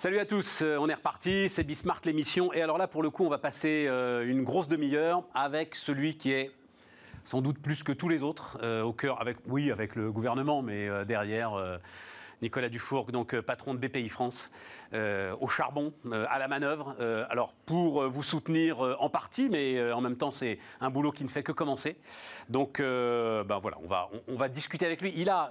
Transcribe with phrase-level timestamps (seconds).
[0.00, 2.54] Salut à tous, euh, on est reparti, c'est Bismart l'émission.
[2.54, 6.16] Et alors là, pour le coup, on va passer euh, une grosse demi-heure avec celui
[6.16, 6.52] qui est
[7.22, 10.62] sans doute plus que tous les autres euh, au cœur, avec, oui, avec le gouvernement,
[10.62, 11.52] mais derrière
[12.42, 14.50] Nicolas Dufourc, donc euh, patron de BPI France,
[14.92, 16.96] euh, au charbon, euh, à la manœuvre.
[17.30, 21.28] alors pour vous soutenir en partie, mais en même temps c'est un boulot qui ne
[21.28, 21.96] fait que commencer.
[22.48, 25.12] Donc ben voilà, on va, on, va discuter avec lui.
[25.16, 25.50] Il a,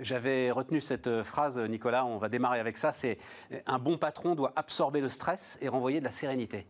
[0.00, 2.92] j'avais retenu cette phrase, Nicolas, on va démarrer avec ça.
[2.92, 3.18] C'est
[3.66, 6.66] un bon patron doit absorber le stress et renvoyer de la sérénité.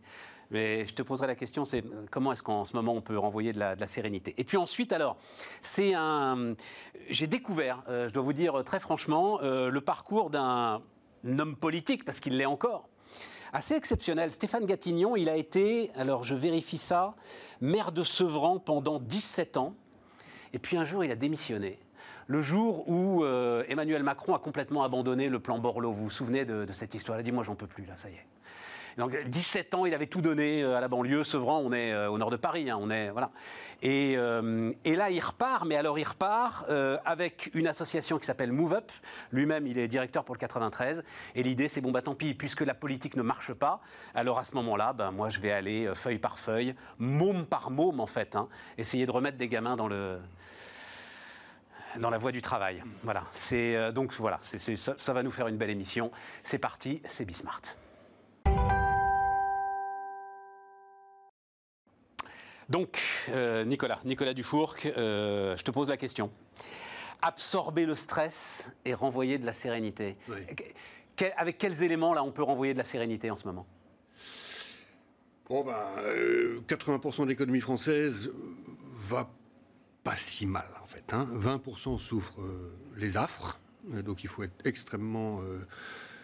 [0.51, 3.53] Mais je te poserai la question, c'est comment est-ce qu'en ce moment on peut renvoyer
[3.53, 4.33] de la, sérénité?
[4.37, 5.17] Et puis ensuite, alors,
[5.61, 6.55] c'est un...
[7.09, 10.81] J'ai découvert, euh, je dois vous dire très franchement, euh, le parcours d'un
[11.25, 12.89] homme politique, parce qu'il l'est encore,
[13.53, 14.31] assez exceptionnel.
[14.31, 17.15] Stéphane Gatignon, il a été, alors je vérifie ça,
[17.61, 19.73] maire de Sevran pendant 17 ans.
[20.53, 21.79] Et puis un jour, il a démissionné.
[22.27, 25.91] Le jour où euh, Emmanuel Macron a complètement abandonné le plan Borloo.
[25.91, 27.17] Vous vous souvenez de, de cette histoire?
[27.17, 28.25] Il a dit Moi, j'en peux plus, là, ça y est.
[28.97, 31.23] Donc 17 ans, il avait tout donné euh, à la banlieue.
[31.23, 33.31] Sevran, on est euh, au nord de Paris, hein, on est voilà.
[33.81, 36.69] Et, euh, et, là, il repart, mais alors il repart
[37.03, 38.91] avec une association qui s'appelle Move Up.
[39.31, 41.03] Lui-même, il est directeur pour le 93.
[41.33, 43.81] Et l'idée, c'est bon, bah tant pis, puisque la politique ne marche pas.
[44.13, 47.99] Alors à ce moment-là, ben moi, je vais aller feuille par feuille, môme par môme,
[47.99, 50.19] en fait, hein, essayer de remettre des gamins dans le
[51.99, 52.83] dans la voie du travail.
[53.03, 53.23] Voilà.
[53.31, 56.11] C'est donc voilà, ça, ça, va nous faire une belle émission.
[56.43, 57.61] C'est parti, c'est Bismart.
[62.71, 66.31] Donc, euh, Nicolas, Nicolas Dufourc, euh, je te pose la question.
[67.21, 70.15] Absorber le stress et renvoyer de la sérénité.
[71.35, 73.67] avec quels éléments, là, on peut renvoyer de la sérénité en ce moment?
[75.49, 75.75] Bon, ben,
[76.65, 78.31] 80% de l'économie française
[78.89, 79.29] va
[80.05, 81.03] pas si mal, en fait.
[81.11, 81.97] 20% hein.
[81.97, 83.59] souffrent euh, les affres,
[84.05, 85.41] donc il faut être extrêmement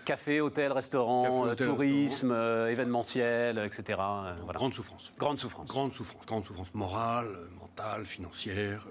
[0.07, 3.99] Café, hôtel, restaurant, euh, tourisme, euh, événementiel, etc.
[3.99, 5.11] Euh, grande souffrance.
[5.19, 5.67] Grande souffrance.
[5.67, 6.25] Grande souffrance.
[6.25, 8.87] Grande souffrance morale, mentale, financière,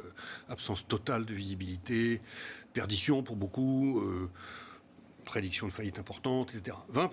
[0.50, 2.21] absence totale de visibilité,
[2.75, 4.05] perdition pour beaucoup,
[5.25, 6.76] prédiction de faillite importante, etc.
[6.93, 7.09] 20%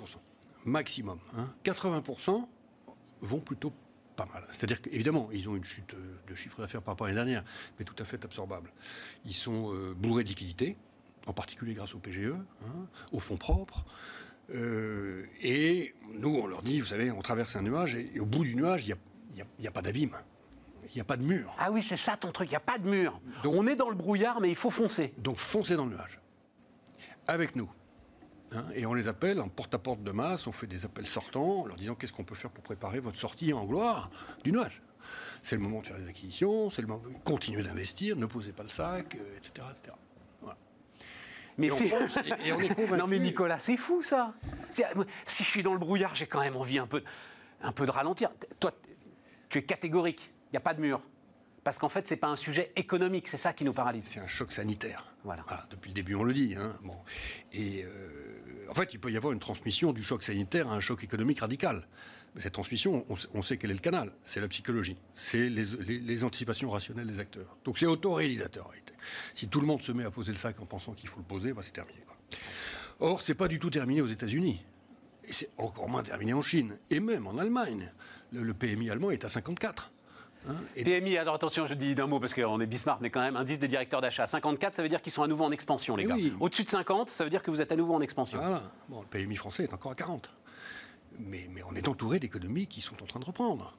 [0.66, 1.20] maximum.
[1.64, 2.48] 80% hein.
[3.22, 3.72] vont plutôt
[4.18, 4.46] pas mal.
[4.52, 5.96] C'est-à-dire qu'évidemment, ils ont une chute
[6.28, 7.50] de chiffre d'affaires par rapport à l'année dernière,
[7.80, 8.70] mais tout à fait absorbable.
[9.24, 10.76] Ils sont bourrés de liquidités,
[11.28, 12.34] en particulier grâce au PGE,
[12.66, 13.86] hein, au fonds propres.
[14.54, 18.44] Euh, et nous, on leur dit, vous savez, on traverse un nuage, et, au bout
[18.44, 18.96] du nuage, il
[19.60, 20.18] n'y a, pas d'abîme.
[20.90, 21.56] Il n'y a pas de mur.
[21.58, 23.20] Ah oui, c'est ça ton truc, il n'y a pas de mur.
[23.44, 25.14] Donc, on est dans le brouillard, mais il faut foncer.
[25.18, 26.20] Donc foncer dans le nuage.
[27.28, 27.70] Avec nous.
[28.52, 31.66] Hein, et on les appelle en porte-à-porte de masse, on fait des appels sortants, en
[31.66, 34.12] leur disant qu'est-ce qu'on peut faire pour préparer votre sortie en gloire
[34.44, 34.84] du nuage?
[35.42, 38.52] C'est le moment de faire des acquisitions, c'est le moment de continuer d'investir, ne posez
[38.52, 39.96] pas le sac, etc., euh, etc.
[41.58, 41.92] Mais c'est.
[42.98, 44.34] Non, mais Nicolas, c'est fou ça.
[45.26, 47.04] Si je suis dans le brouillard, j'ai quand même envie un peu,
[47.62, 48.32] un peu de ralentir.
[48.60, 48.72] Toi,
[49.50, 50.32] tu es catégorique.
[50.48, 51.02] Il n'y a pas de mur.
[51.64, 54.04] Parce qu'en fait, ce n'est pas un sujet économique, c'est ça qui nous paralyse.
[54.06, 55.06] C'est un choc sanitaire.
[55.24, 55.46] Voilà.
[55.70, 56.56] depuis le début, on le dit.
[56.60, 56.76] Hein.
[56.84, 56.98] Bon.
[57.54, 60.82] Et euh, en fait, il peut y avoir une transmission du choc sanitaire à un
[60.82, 61.88] choc économique radical.
[62.36, 64.12] Mais cette transmission, on, sait quel est le canal.
[64.24, 64.98] C'est la psychologie.
[65.16, 67.58] C'est les, anticipations rationnelles des acteurs.
[67.64, 68.94] Donc c'est autoréalisateur en réalité.
[69.34, 71.26] Si tout le monde se met à poser le sac en pensant qu'il faut le
[71.26, 72.00] poser, bah, c'est terminé.
[72.08, 72.18] Quoi.
[73.00, 74.64] Or, c'est pas du tout terminé aux États-Unis.
[75.26, 76.78] Et c'est encore moins terminé en Chine.
[76.90, 77.92] Et même en Allemagne.
[78.32, 79.92] le PMI allemand est à 54.
[80.50, 83.38] Hein, PMI, alors attention, je dis d'un mot parce qu'on est Bismarck, mais quand même,
[83.38, 84.28] indice des directeurs d'achat.
[84.28, 86.18] 54, ça veut dire qu'ils sont à nouveau en expansion, les gars.
[86.40, 88.38] Au-dessus de 50, ça veut dire que vous êtes à nouveau en expansion.
[88.40, 88.64] Voilà.
[88.90, 90.30] Bon, le PMI français est encore à 40.
[91.20, 93.72] Mais, mais, on est entouré d'économies qui sont en train de reprendre.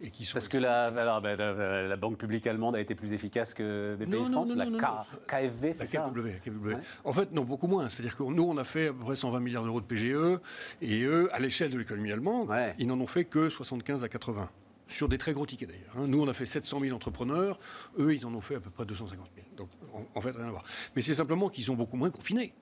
[0.00, 3.52] Et qui sont Parce que la, ben, la, banque publique allemande a été plus efficace
[3.52, 6.76] que BPI non, France, non, non, la KFV, c'est ça KFW, KFW.
[7.04, 7.88] En fait, non, beaucoup moins.
[7.88, 10.40] C'est-à-dire que nous, on a fait à peu près 120 milliards d'euros de PGE,
[10.82, 14.48] et eux, à l'échelle de l'économie allemande, ils n'en ont fait que 75 à 80
[14.88, 15.94] sur des très gros tickets d'ailleurs.
[15.96, 16.06] Hein.
[16.08, 17.58] Nous, on a fait 700 000 entrepreneurs,
[17.98, 19.46] eux, ils en ont fait à peu près 250 000.
[19.56, 19.68] Donc,
[20.14, 20.64] en, fait, rien à voir.
[20.96, 22.54] Mais c'est simplement qu'ils sont beaucoup moins confinés.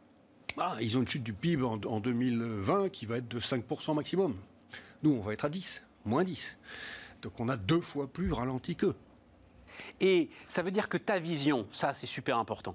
[0.59, 4.37] Ah, ils ont une chute du PIB en, 2020 qui va être de 5% maximum.
[5.03, 6.57] Nous, on va être à 10, moins 10.
[7.23, 8.95] Donc on a deux fois plus ralenti qu'eux.
[10.01, 12.75] Et ça veut dire que ta vision, ça c'est super important.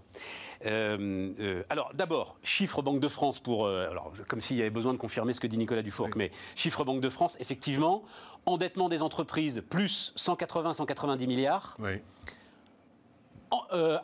[0.65, 4.69] Euh, euh, alors d'abord, chiffre Banque de France pour, euh, alors comme s'il y avait
[4.69, 8.03] besoin de confirmer ce que dit Nicolas Dufourc, mais chiffre Banque de France, effectivement,
[8.45, 11.77] endettement des entreprises plus 180-190 milliards.
[11.79, 12.01] Oui.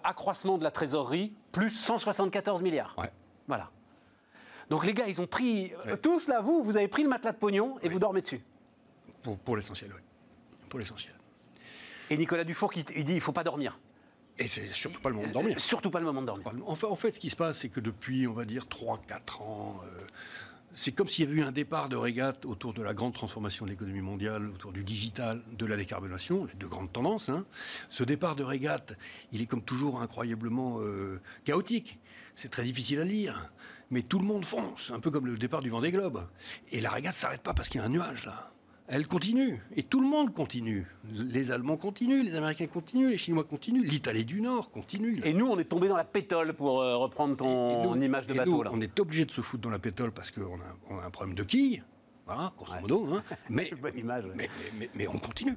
[0.03, 2.95] accroissement de la trésorerie plus 174 milliards.
[2.97, 3.11] Ouais.
[3.47, 3.71] Voilà.
[4.69, 5.71] Donc les gars, ils ont pris,
[6.01, 8.41] tous là, vous, vous avez pris le matelas de pognon et vous dormez dessus.
[9.23, 10.01] Pour, pour l'essentiel, oui.
[10.69, 11.13] Pour l'essentiel.
[12.09, 13.79] Et Nicolas Dufour, il, dit il ne faut pas dormir.
[14.39, 15.59] Et c'est surtout pas le moment de dormir.
[15.59, 16.45] Surtout pas le moment de dormir.
[16.65, 19.41] En fait, en fait ce qui se passe, c'est que depuis, on va dire, 3-4
[19.41, 20.05] ans, euh,
[20.73, 23.65] c'est comme s'il y avait eu un départ de régate autour de la grande transformation
[23.65, 27.29] de l'économie mondiale, autour du digital, de la décarbonation, les deux grandes tendances.
[27.29, 27.45] Hein.
[27.89, 28.93] Ce départ de régate,
[29.31, 31.97] il est comme toujours incroyablement euh, chaotique.
[32.37, 33.51] C'est très difficile à lire.
[33.89, 36.27] Mais tout le monde fonce, un peu comme le départ du Vendée Globe.
[36.71, 38.51] Et la régate ne s'arrête pas parce qu'il y a un nuage là
[38.87, 39.61] elle continue.
[39.75, 40.87] Et tout le monde continue.
[41.11, 45.19] Les Allemands continuent, les Américains continuent, les Chinois continuent, l'Italie du Nord continue.
[45.25, 48.63] Et nous, on est tombé dans la pétole, pour euh, reprendre ton image de bateau.
[48.71, 51.43] On est obligé de se foutre dans la pétole parce qu'on a, un problème de
[51.43, 51.83] quilles,
[52.25, 53.07] voilà, grosso modo.
[53.13, 53.23] Hein.
[53.49, 53.69] Mais,
[54.95, 55.55] mais, on continue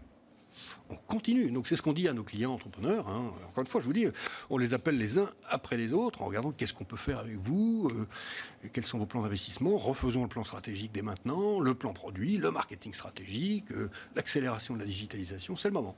[0.88, 1.50] on continue.
[1.50, 3.08] Donc c'est ce qu'on dit à nos clients entrepreneurs.
[3.08, 3.32] Hein.
[3.48, 4.06] Encore une fois, je vous dis,
[4.48, 7.36] on les appelle les uns après les autres en regardant qu'est-ce qu'on peut faire avec
[7.36, 11.92] vous, euh, quels sont vos plans d'investissement, refaisons le plan stratégique dès maintenant, le plan
[11.92, 15.96] produit, le marketing stratégique, euh, l'accélération de la digitalisation, c'est le moment.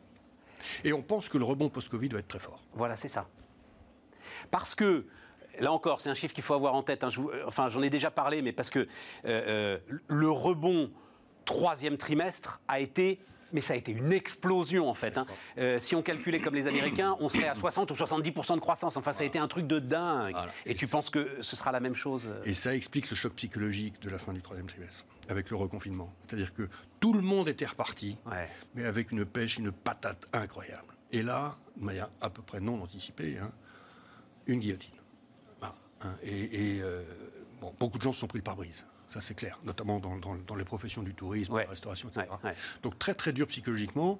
[0.84, 2.62] Et on pense que le rebond post-Covid va être très fort.
[2.74, 3.26] Voilà, c'est ça.
[4.50, 5.06] Parce que
[5.58, 7.04] là encore, c'est un chiffre qu'il faut avoir en tête.
[7.04, 7.10] Hein.
[7.46, 8.86] enfin, j'en ai déjà parlé, mais parce que
[9.24, 9.78] euh,
[10.08, 10.90] le rebond
[11.44, 13.20] troisième trimestre a été
[13.52, 15.18] mais ça a été une explosion en fait.
[15.18, 15.26] Hein.
[15.58, 18.96] Euh, si on calculait comme les Américains, on serait à 60 ou 70% de croissance.
[18.96, 20.36] Enfin, ça a été un truc de dingue.
[20.66, 23.34] Et, tu penses que ce sera la même chose euh Et ça explique le choc
[23.34, 26.12] psychologique de la fin du troisième trimestre, avec le reconfinement.
[26.22, 26.68] C'est-à-dire que
[27.00, 28.16] tout le monde était reparti,
[28.74, 30.94] mais avec une pêche, une patate incroyable.
[31.12, 33.52] Et là, Maya, à peu près non anticipé, hein,
[34.46, 34.94] une guillotine.
[35.60, 36.16] Hein.
[36.24, 37.02] et, euh,
[37.60, 38.84] bon, beaucoup de gens se sont pris le pare-brise.
[39.12, 42.26] Ça, c'est clair, notamment dans, les professions du tourisme, la restauration, etc.
[42.82, 44.18] Donc très, très dur psychologiquement.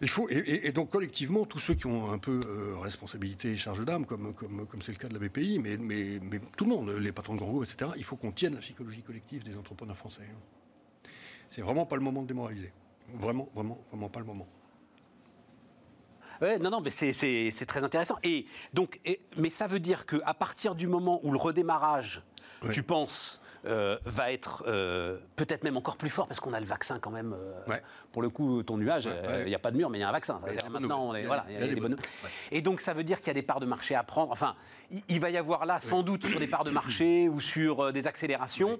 [0.00, 3.84] Il faut, et, donc collectivement, tous ceux qui ont un peu euh, responsabilité et charge
[3.84, 6.70] d'âme, comme comme comme c'est le cas de la BPI, mais, mais, mais tout le
[6.70, 7.92] monde, les patrons de grands groupes, etc.
[7.96, 10.28] Il faut qu'on tienne la psychologie collective des entrepreneurs français.
[10.28, 11.08] Hein.
[11.48, 12.72] C'est vraiment pas le moment de démoraliser.
[13.14, 14.48] Vraiment, vraiment, vraiment pas le moment.
[16.40, 18.16] Ouais, non, non, mais c'est très intéressant.
[18.24, 19.00] Et donc,
[19.36, 22.22] mais ça veut dire qu'à partir du moment où le redémarrage,
[22.72, 26.66] tu penses, euh, va être euh, peut-être même encore plus fort parce qu'on a le
[26.66, 27.34] vaccin quand même.
[27.34, 27.78] Euh,
[28.12, 29.08] pour le coup, ton nuage,
[29.40, 30.40] il n'y a pas de mur, mais il y a un vaccin.
[30.70, 31.96] Maintenant, on est, voilà, y a, des bonnes...
[32.52, 34.30] Et donc, ça veut dire qu'il y a des parts de marché à prendre.
[34.30, 34.54] Enfin,
[35.08, 38.06] il, va y avoir là, sans doute, sur des parts de marché ou sur des
[38.06, 38.78] accélérations,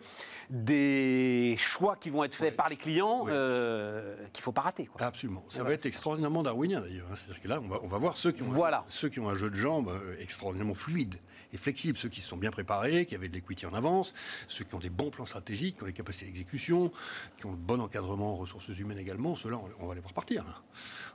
[0.51, 4.87] des choix qui vont être faits par les clients qu'il ne faut pas rater.
[4.87, 5.07] Quoi.
[5.07, 5.45] Absolument.
[5.49, 7.07] Ça va être extraordinairement darwinien d'ailleurs.
[7.11, 7.15] Hein.
[7.15, 8.85] C'est-à-dire que là, on va, on va voir ceux qui, ont voilà.
[8.89, 9.91] ceux qui ont un jeu de jambes
[10.21, 11.17] extraordinairement fluide
[11.55, 14.13] et flexibles, ceux qui se sont bien préparés, qui avaient de l'equity en avance,
[14.49, 16.93] ceux qui ont des bons plans stratégiques, qui ont les capacités d'exécution,
[17.39, 20.45] qui ont le bon encadrement en ressources humaines également, ceux-là, on va les voir partir.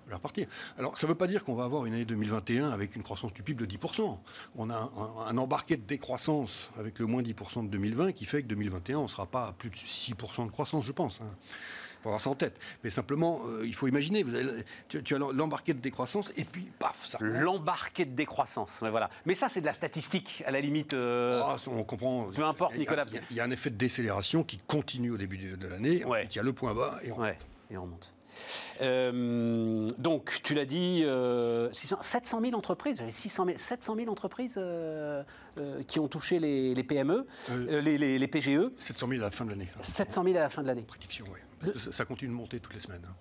[0.08, 0.48] On va repartir.
[0.78, 3.34] Alors, ça ne veut pas dire qu'on va avoir une année 2021 avec une croissance
[3.34, 4.18] du PIB de 10%.
[4.56, 4.92] On a
[5.28, 9.04] un, embarqué de décroissance avec le moins 10% de 2020 qui fait que 2021, on
[9.04, 11.20] ne sera pas à plus de 6% de croissance, je pense.
[11.22, 11.30] Hein
[12.02, 12.60] faut avoir ça en tête.
[12.84, 16.68] Mais simplement, euh, il faut imaginer, vous avez, tu, as l'embarqué de décroissance et puis
[16.80, 17.18] paf, ça.
[17.22, 19.10] L'embarqué de décroissance, mais voilà.
[19.26, 20.94] Mais ça, c'est de la statistique, à la limite.
[20.94, 22.30] Euh, ah, on comprend.
[22.34, 23.06] Peu importe, Nicolas.
[23.30, 26.04] Il y, a un effet de décélération qui continue au début de, l'année.
[26.06, 27.38] Il y a le point bas et on ouais,
[27.72, 28.14] Et on monte.
[28.82, 31.04] Euh, donc, tu l'as dit,
[31.72, 34.60] 700 000 entreprises, 600 700 000 entreprises
[35.88, 37.26] qui ont touché les, PME,
[37.68, 38.72] les, les, PGE.
[38.78, 39.68] 700 000 à la fin de l'année.
[39.82, 40.84] 700 000 à la fin de l'année.
[40.84, 41.40] Prédiction, oui.
[41.92, 43.06] Ça continue de monter toutes les semaines.
[43.08, 43.16] Hein.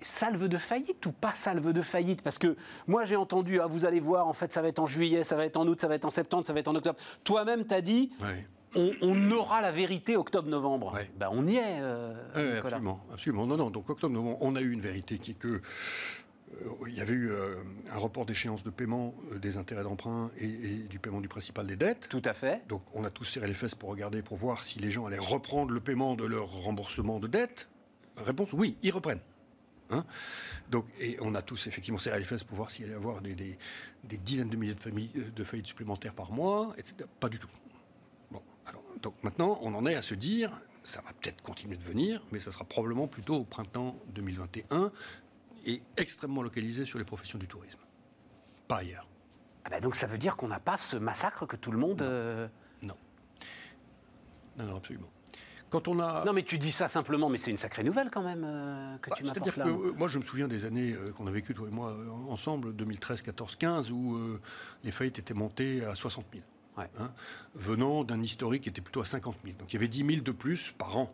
[0.00, 2.22] Salve de faillite ou pas salve de faillite?
[2.22, 2.56] Parce que
[2.86, 5.34] moi j'ai entendu, ah, vous allez voir, en fait ça va être en juillet, ça
[5.34, 6.98] va être en août, ça va être en septembre, ça va être en octobre.
[7.24, 8.12] Toi-même tu as dit,
[8.74, 10.92] on, aura la vérité octobre-novembre.
[11.18, 11.80] Ben, on y est.
[11.80, 13.46] Euh, absolument, absolument.
[13.46, 15.60] Non, non, donc octobre-novembre, on a eu une vérité qui est que.
[16.64, 17.56] Euh, il y avait eu euh,
[17.92, 20.48] un report d'échéance de paiement des intérêts d'emprunt et,
[20.88, 22.08] du paiement du principal des dettes.
[22.08, 22.66] Tout à fait.
[22.68, 25.18] Donc on a tous serré les fesses pour regarder, pour voir si les gens allaient
[25.18, 27.68] reprendre le paiement de leur remboursement de dettes.
[28.16, 29.20] Réponse oui, ils reprennent.
[29.90, 30.04] Hein
[30.70, 33.22] donc, et on a tous effectivement serré les fesses pour voir s'il allait y avoir
[33.22, 33.58] des,
[34.04, 37.08] dizaines de milliers de, familles, de faillites supplémentaires par mois, etc.
[37.20, 37.48] Pas du tout.
[38.30, 40.52] Bon, alors, donc maintenant, on en est à se dire,
[40.84, 44.92] ça va peut-être continuer de venir, mais ça sera probablement plutôt au printemps 2021
[45.68, 47.78] et extrêmement localisé sur les professions du tourisme.
[48.66, 49.06] Pas ailleurs.
[49.64, 52.00] Ah ben donc ça veut dire qu'on n'a pas ce massacre que tout le monde...
[52.00, 52.06] Non.
[52.06, 52.48] Euh,
[52.82, 52.96] non.
[54.56, 55.10] Non, non, absolument.
[55.68, 56.24] Quand on a...
[56.24, 59.10] Non, mais tu dis ça simplement, mais c'est une sacrée nouvelle quand même euh, que
[59.10, 61.68] bah, tu C'est-à-dire que euh, moi, je me souviens des années qu'on a vécues, toi
[61.68, 61.94] et moi,
[62.30, 64.18] ensemble, 2013, 14, 15, où
[64.82, 66.44] les faillites étaient montées à 60 000.
[66.78, 67.12] Hein,
[67.54, 69.56] venant d'un historique qui était plutôt à 50 000.
[69.58, 71.12] Donc il y avait 10 000 de plus par an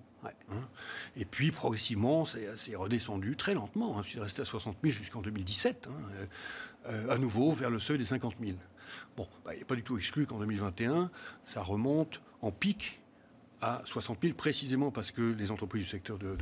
[0.51, 0.69] Hein.
[1.17, 3.99] et puis progressivement, c'est redescendu très lentement.
[3.99, 6.27] Hein, c'est resté à 60 000 jusqu'en 2017, hein,
[6.87, 8.57] euh, à nouveau vers le seuil des 50 000.
[9.17, 11.11] Bon, bah, il n'est pas du tout exclu qu'en 2021,
[11.45, 13.01] ça remonte en pic
[13.61, 16.37] à 60 000, précisément parce que les entreprises du secteur de,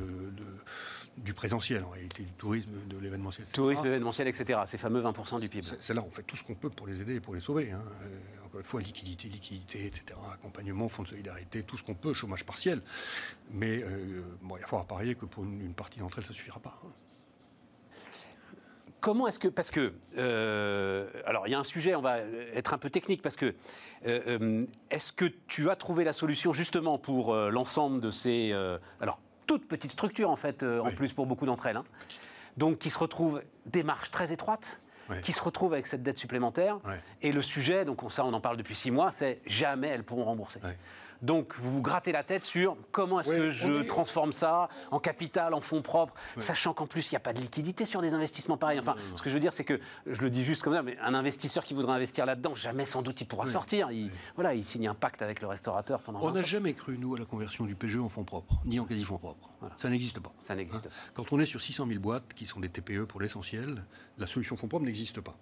[1.19, 3.55] du présentiel, en réalité, du tourisme, de l'événementiel, etc.
[3.55, 4.61] Tourisme, événementiel, etc.
[4.67, 5.67] Ces fameux 20% du PIB.
[5.79, 7.73] C'est là, on fait tout ce qu'on peut pour les aider et pour les sauver.
[7.73, 7.77] Euh,
[8.53, 12.45] encore une fois, liquidité, liquidité, etc., accompagnement, fonds de solidarité, tout ce qu'on peut, chômage
[12.45, 12.83] partiel.
[13.51, 13.83] Mais
[14.43, 16.79] bon, il va falloir parier que pour une, partie d'entre elles, ça ne suffira pas.
[16.85, 16.91] Hein.
[19.01, 19.49] Comment est-ce que.
[19.49, 19.95] Parce que.
[21.25, 23.55] alors, il y a un sujet, on va être un peu technique, parce que.
[24.03, 28.53] est-ce que tu as trouvé la solution justement pour l'ensemble de ces.
[29.01, 31.79] alors, toutes petites structures, en fait, en plus pour beaucoup d'entre elles.
[31.79, 31.85] Hein,
[32.59, 34.83] donc, qui se retrouvent des marges très étroites
[35.23, 36.79] qui se retrouvent avec cette dette supplémentaire.
[37.23, 40.25] Et le sujet, donc ça on en parle depuis six mois, c'est jamais elles pourront
[40.25, 40.61] rembourser.
[41.23, 45.55] Donc, vous vous grattez la tête sur comment est-ce que je transforme ça en capital,
[45.55, 48.57] en fonds propres, sachant qu'en plus, il n'y a pas de liquidité sur des investissements
[48.57, 48.81] pareils.
[48.81, 50.99] Enfin, ce que je veux dire, c'est que, je le dis juste comme ça, mais
[51.01, 53.91] un investisseur qui voudrait investir là-dedans, jamais sans doute il pourra sortir.
[53.91, 57.15] Il, voilà, il signe un pacte avec le restaurateur pendant On n'a jamais cru, nous,
[57.15, 59.49] à la conversion du PGE en fonds propres, ni en quasi-fonds propres.
[59.79, 60.33] Ça n'existe pas.
[60.41, 63.21] Ça n'existe hein Quand on est sur 600 000 boîtes, qui sont des TPE pour
[63.21, 63.85] l'essentiel,
[64.19, 65.37] la solution fonds propres n'existe pas.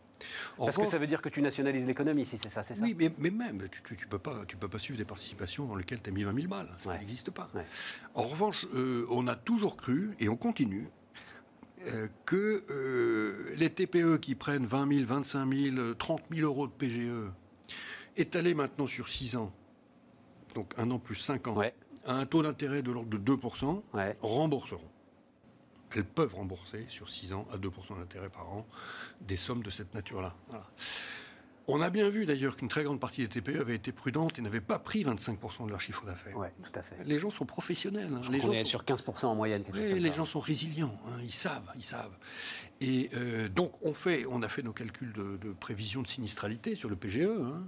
[0.56, 2.82] Parce que ça veut dire que tu nationalises l'économie, si c'est ça, c'est ça.
[2.82, 6.02] Oui, mais, même, tu ne peux, pas, tu peux pas suivre des participations dans lesquelles
[6.02, 6.70] tu as mis 20 000 balles.
[6.78, 7.48] Ça n'existe pas.
[8.14, 10.88] En revanche, euh, on a toujours cru, et on continue,
[11.86, 16.72] euh, que euh, les TPE qui prennent 20 000, 25 000, 30 000 euros de
[16.72, 17.30] PGE,
[18.16, 19.52] étalés maintenant sur 6 ans,
[20.54, 21.60] donc un an plus 5 ans,
[22.06, 23.82] à un taux d'intérêt de l'ordre de 2%,
[24.20, 24.90] rembourseront
[25.96, 28.66] elles peuvent rembourser sur 6 ans à 2% d'intérêt par an
[29.20, 30.34] des sommes de cette nature-là.
[31.72, 34.42] On a bien vu d'ailleurs qu'une très grande partie des TPE avait été prudente et
[34.42, 36.36] n'avait pas pris 25% de leur chiffre d'affaires.
[36.36, 36.96] Oui, tout à fait.
[37.04, 38.10] Les gens sont professionnels.
[38.12, 38.22] Hein.
[38.28, 39.62] les gens est sur 15% en moyenne.
[39.72, 40.98] les gens sont résilients.
[41.06, 41.18] Hein.
[41.22, 42.16] Ils savent, ils savent.
[42.80, 46.88] Et euh, donc on fait, on a fait nos calculs de, prévision de sinistralité sur
[46.88, 47.20] le PGE.
[47.20, 47.62] Hein.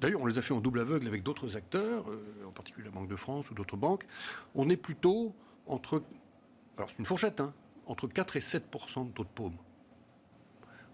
[0.00, 2.92] D'ailleurs, on les a fait en double aveugle avec d'autres acteurs, euh, en particulier la
[2.92, 4.04] Banque de France ou d'autres banques.
[4.56, 5.34] On est plutôt
[5.66, 6.02] entre
[6.78, 7.52] alors c'est une fourchette, hein,
[7.86, 9.56] entre 4 et 7% de taux de paume.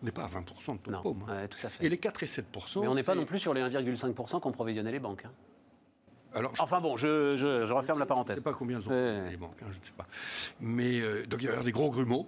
[0.02, 1.24] On n'est pas à 20% de taux de paume.
[1.28, 1.46] Hein.
[1.48, 1.84] tout à fait.
[1.84, 2.46] Et les 4 et 7
[2.80, 5.24] Mais on n'est pas non plus sur les 1,5% qu'ont provisionné les banques.
[5.24, 5.32] Hein.
[6.34, 8.36] Alors, enfin bon, je, je, referme la parenthèse.
[8.36, 10.06] Je ne sais pas combien elles ont les banques, je ne sais pas.
[10.60, 12.26] Mais euh, donc il y a des gros grumeaux.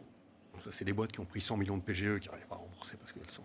[0.65, 2.59] Ça, c'est des boîtes qui ont pris 100 millions de PGE qui n'arrivent pas à
[2.59, 3.43] rembourser parce qu'elles sont.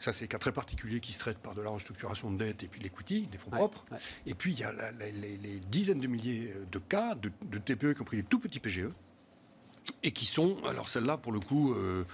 [0.00, 2.62] Ça, c'est des cas très particuliers qui se traitent par de la restructuration de dette
[2.62, 3.84] et puis l'equity, des fonds propres.
[4.26, 8.04] Et puis, il y a les, dizaines de milliers de cas de, TPE qui ont
[8.04, 8.88] pris des tout petits PGE
[10.02, 12.04] et qui sont, alors celles-là, pour le coup, euh,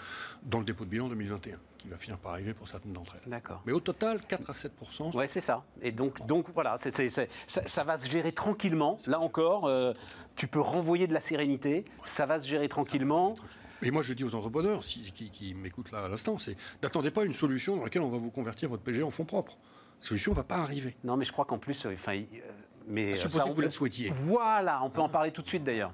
[0.43, 3.31] dans le dépôt de bilan 2021 qui va finir par arriver pour certaines d'entre elles.
[3.31, 3.63] D'accord.
[3.67, 5.63] Mais au total, 4 à 7% Oui, c'est ça.
[5.83, 8.99] Et donc, donc voilà, ça, va se gérer tranquillement.
[9.07, 9.93] Là encore, euh,
[10.35, 11.85] tu peux renvoyer de la sérénité.
[12.05, 13.37] Ça va se gérer tranquillement.
[13.83, 17.35] Et moi, je dis aux entrepreneurs qui, m'écoutent là à l'instant, c'est n'attendez pas une
[17.35, 19.59] solution dans laquelle on va vous convertir votre PG en fonds propres.
[20.01, 20.97] La solution ne va pas arriver.
[21.05, 22.51] Non, mais je crois qu'en plus, euh, enfin, euh,
[22.87, 24.11] mais ça, on vous la souhaitiez.
[24.15, 25.93] Voilà, on peut en parler tout de suite d'ailleurs.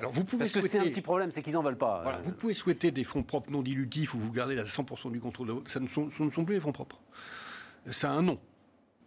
[0.00, 2.02] Alors vous pouvez Parce que c'est un petit problème, c'est qu'ils n'en veulent pas.
[2.02, 5.20] Voilà, Vous pouvez souhaiter des fonds propres non dilutifs où vous gardez la 100% du
[5.20, 5.48] contrôle.
[5.48, 5.68] De...
[5.68, 7.00] Ça ne sont, ce ne sont plus les fonds propres.
[7.90, 8.40] Ça a un nom.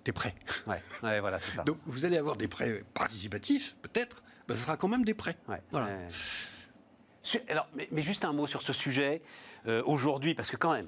[0.06, 0.34] Des prêts.
[0.66, 1.64] Ouais, ouais voilà, c'est ça.
[1.64, 4.24] Donc vous allez avoir des prêts participatifs, peut-être.
[4.48, 5.38] Ben, ce sera quand même des prêts.
[5.48, 5.90] Ouais, voilà.
[7.50, 9.22] Alors, mais, juste un mot sur ce sujet.
[9.68, 10.88] Euh, aujourd'hui, parce que quand même,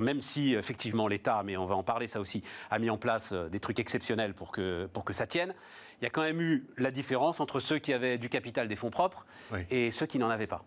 [0.00, 3.32] même si effectivement l'État, mais on va en parler ça aussi, a mis en place
[3.32, 5.54] euh, des trucs exceptionnels pour que, pour que ça tienne,
[6.00, 8.76] il y a quand même eu la différence entre ceux qui avaient du capital des
[8.76, 9.26] fonds propres
[9.70, 10.64] et ceux qui n'en avaient pas.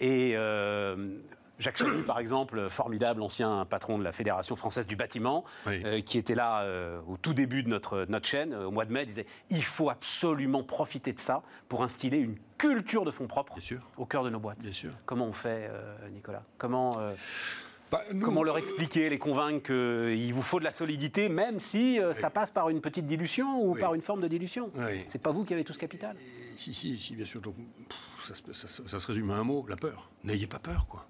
[0.00, 1.18] Et euh,
[1.62, 6.18] Jacques Chenu, par exemple, formidable ancien patron de la Fédération française du bâtiment, euh, qui
[6.18, 9.06] était là euh, au tout début de notre, notre chaîne, euh, au mois de mai,
[9.06, 13.54] disait il faut absolument profiter de ça pour instiller une culture de fonds propres
[13.96, 14.58] au cœur de nos boîtes.
[14.58, 14.90] Bien sûr.
[15.06, 15.70] Comment on fait,
[16.12, 16.42] Nicolas?
[16.58, 16.92] Comment
[17.90, 22.30] bah, Comment leur expliquer, les convaincre qu'il vous faut de la solidité, même si ça
[22.30, 24.70] passe par une petite dilution ou par une forme de dilution?
[25.06, 26.16] C'est pas vous qui avez tout ce capital?
[26.56, 27.40] Si, si, si, bien sûr.
[27.40, 27.56] Donc,
[28.22, 30.10] ça, ça, se résume à un mot la peur.
[30.22, 31.06] N'ayez pas peur, quoi.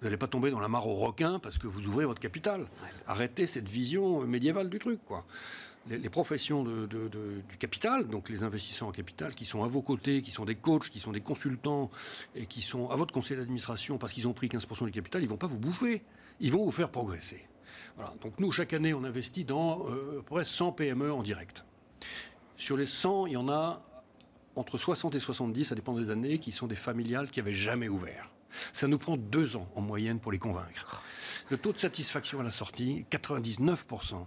[0.00, 2.66] Vous n'allez pas tomber dans la mare au requin parce que vous ouvrez votre capital.
[3.06, 5.24] Arrêtez cette vision médiévale du truc, quoi.
[5.88, 10.32] Les, professions du capital, donc les investisseurs en capital, qui sont à vos côtés, qui
[10.32, 11.92] sont des coachs, qui sont des consultants
[12.34, 15.28] et qui sont à votre conseil d'administration parce qu'ils ont pris 15% du capital, ils
[15.28, 16.02] vont pas vous bouffer.
[16.40, 17.46] Ils vont vous faire progresser.
[17.96, 18.12] Voilà.
[18.20, 21.64] Donc nous, chaque année, on investit dans euh, à peu près 100 PME en direct.
[22.56, 23.82] Sur les 100, il y en a
[24.56, 27.88] entre 60 et 70, ça dépend des années, qui sont des familiales qui n'avaient jamais
[27.88, 28.30] ouvert.
[28.72, 31.02] Ça nous prend deux ans en moyenne pour les convaincre.
[31.50, 34.26] Le taux de satisfaction à la sortie, 99%.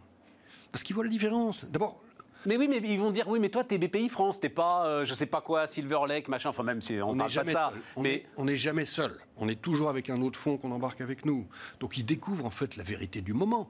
[0.72, 1.66] Parce qu'ils voient la différence.
[1.66, 2.02] D'abord,
[2.46, 5.06] Mais oui, mais ils vont dire oui, mais toi, t'es BPI France, t'es pas, euh,
[5.06, 6.50] je sais pas quoi, Silver Lake, machin.
[6.50, 7.70] Enfin, même si on, On parle n'est pas de jamais ça.
[7.74, 7.82] seul.
[7.98, 9.18] On mais est- on n'est jamais seul.
[9.38, 11.48] On est toujours avec un autre fonds qu'on embarque avec nous.
[11.82, 13.70] Donc ils découvrent en fait la vérité du moment.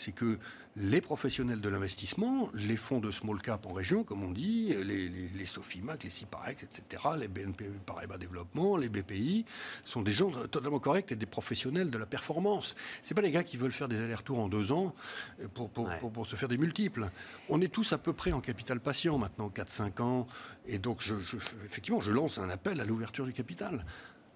[0.00, 0.38] C'est que
[0.76, 5.08] les professionnels de l'investissement, les fonds de small cap en région, comme on dit, les,
[5.08, 9.44] les, les Sofimac, les Ciparex, etc., les BNP Paribas Développement, les BPI,
[9.84, 12.76] sont des gens totalement corrects et des professionnels de la performance.
[13.02, 14.94] C'est pas les gars qui veulent faire des allers-retours en deux ans
[15.40, 15.98] euh, pour, pour, Ouais.
[15.98, 17.10] pour- pour se faire des multiples.
[17.48, 20.28] On est tous à peu près en capital patient maintenant, 4-5 ans.
[20.68, 23.84] Et donc, je, je- je- effectivement, je lance un appel à l'ouverture du capital.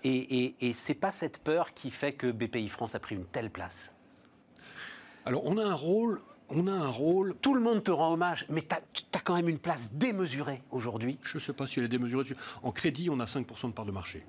[0.03, 3.27] et, et, et c'est pas cette peur qui fait que BPI France a pris une
[3.27, 3.95] telle place?
[5.27, 6.21] Alors, on a un rôle.
[6.55, 7.35] On a un rôle.
[7.41, 8.81] Tout le monde te rend hommage, mais t'as
[9.15, 11.19] as quand même une place démesurée aujourd'hui.
[11.23, 12.25] Je ne sais pas si elle est démesurée.
[12.63, 14.25] En crédit, on a 5% de part de marché.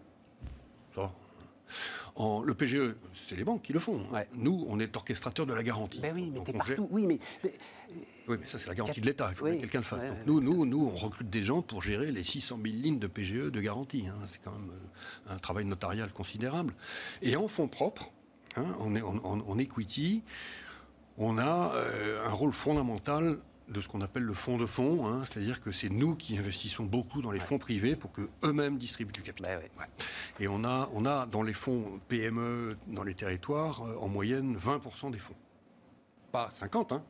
[0.95, 1.11] Ça.
[2.15, 2.95] En, le PGE,
[3.27, 4.05] c'est les banques qui le font.
[4.11, 4.27] Ouais.
[4.35, 5.99] Nous, on est orchestrateur de la garantie.
[5.99, 6.71] Ben oui, mais Donc, partout.
[6.73, 7.53] gère- Oui, mais, mais-
[8.27, 9.27] Oui, mais ça, c'est la garantie de l'État.
[9.31, 9.55] Il faut Oui.
[9.57, 9.99] que quelqu'un le fasse.
[9.99, 12.75] Ouais, Donc, ouais, nous, nous, nous, on recrute des gens pour gérer les 600 000
[12.77, 14.05] lignes de PGE de garantie.
[14.07, 14.15] hein.
[14.31, 16.73] C'est quand même euh, un travail notarial considérable.
[17.23, 18.11] Et en fonds propres,
[18.55, 20.21] hein, en- en- en equity,
[21.17, 23.37] on a euh, un rôle fondamental
[23.69, 25.23] de ce qu'on appelle le fonds de fonds, hein.
[25.23, 29.13] c'est-à-dire que c'est nous qui investissons beaucoup dans les fonds privés pour que eux-mêmes distribuent
[29.13, 29.57] du capital.
[29.57, 29.71] Ouais.
[29.79, 29.85] Ouais.
[30.41, 34.57] Et on a, on a dans les fonds PME dans les territoires euh, en moyenne
[34.57, 35.35] 20% des fonds.
[36.31, 37.03] Pas 50, hein,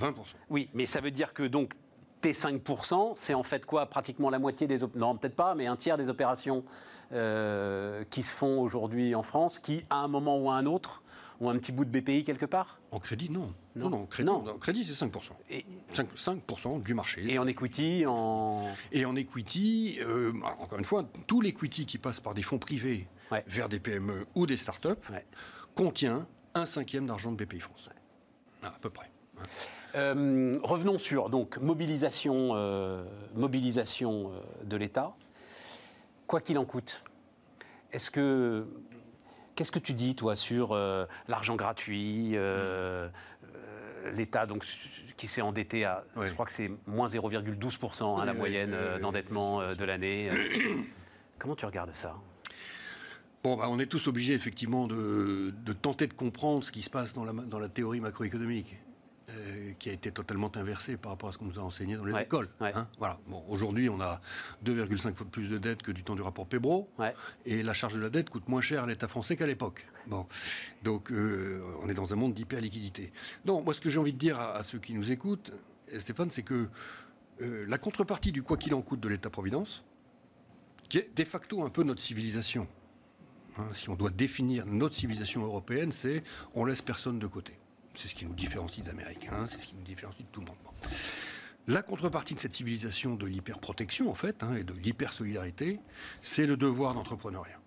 [0.00, 0.12] 20%.
[0.50, 1.74] oui, mais ça veut dire que donc
[2.20, 3.86] tes 5%, c'est en fait quoi?
[3.86, 6.64] Pratiquement la moitié des op- non peut-être pas, mais un tiers des opérations
[7.12, 11.01] euh, qui se font aujourd'hui en France, qui à un moment ou à un autre
[11.42, 12.78] ont un petit bout de BPI quelque part.
[12.90, 13.52] En crédit, non.
[13.74, 13.88] Non.
[13.88, 14.58] Non, non, crédit, Non.
[14.58, 15.32] crédit, c'est 5%.
[15.50, 16.06] Et, 5%,
[16.46, 17.22] 5% du marché.
[17.30, 22.20] et en equity, en Et en equity, euh, encore une fois, tout l'equity qui passe
[22.20, 23.44] par des fonds privés Ouais.
[23.46, 25.24] vers des PME ou des startups Ouais.
[25.74, 27.88] contient un cinquième d'argent de BPI France.
[28.62, 29.10] Ah, à peu près.
[29.38, 29.42] hein.
[29.94, 34.32] Euh, revenons sur donc mobilisation, euh, mobilisation
[34.64, 35.14] de l'État.
[36.26, 37.02] Quoi qu'il en coûte,
[37.92, 38.66] est-ce que
[39.54, 43.08] qu'est-ce que tu dis toi sur euh, l'argent gratuit, euh,
[43.54, 44.64] euh, l'État donc
[45.16, 49.00] qui s'est endetté à, je crois que c'est moins 0,12% hein, la Oui, moyenne oui,
[49.00, 50.28] d'endettement de l'année.
[51.38, 52.14] Comment tu regardes ça?
[53.44, 56.90] Bon, bah, on est tous obligés effectivement de, de tenter de comprendre ce qui se
[56.90, 58.76] passe dans la, dans la théorie macroéconomique,
[59.30, 62.04] euh, qui a été totalement inversée par rapport à ce qu'on nous a enseigné dans
[62.04, 62.48] les Ouais, écoles.
[62.60, 62.72] ouais.
[62.74, 62.88] hein.
[62.98, 63.18] voilà.
[63.28, 64.20] Bon, aujourd'hui, on a
[64.64, 67.14] 2,5 fois plus de dette que du temps du rapport Pébro, Ouais.
[67.46, 69.86] et la charge de la dette coûte moins cher à l'État français qu'à l'époque.
[70.06, 70.26] Bon,
[70.82, 73.12] donc euh, on est dans un monde d'hyper-liquidité.
[73.44, 75.52] Non, moi, ce que j'ai envie de dire à, à ceux qui nous écoutent,
[75.92, 76.68] euh, Stéphane, c'est que
[77.40, 79.84] euh, la contrepartie du quoi qu'il en coûte de l'État-providence,
[80.88, 82.66] qui est de facto un peu notre civilisation,
[83.58, 86.22] Hein, si on doit définir notre civilisation européenne, c'est
[86.54, 87.52] on laisse personne de côté.
[87.94, 90.46] C'est ce qui nous différencie des Américains, c'est ce qui nous différencie de tout le
[90.46, 90.56] monde.
[91.68, 95.80] La contrepartie de cette civilisation de l'hyperprotection, en fait, hein, et de l'hypersolidarité,
[96.20, 97.60] c'est le devoir d'entrepreneuriat.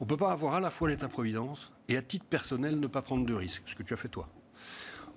[0.00, 3.02] On ne peut pas avoir à la fois l'État-providence et à titre personnel ne pas
[3.02, 4.28] prendre de risques, ce que tu as fait toi.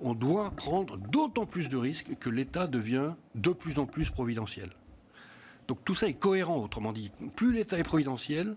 [0.02, 4.70] On doit prendre d'autant plus de risques que l'État devient de plus en plus providentiel.
[5.68, 7.12] Donc tout ça est cohérent, autrement dit.
[7.36, 8.56] Plus l'État est providentiel,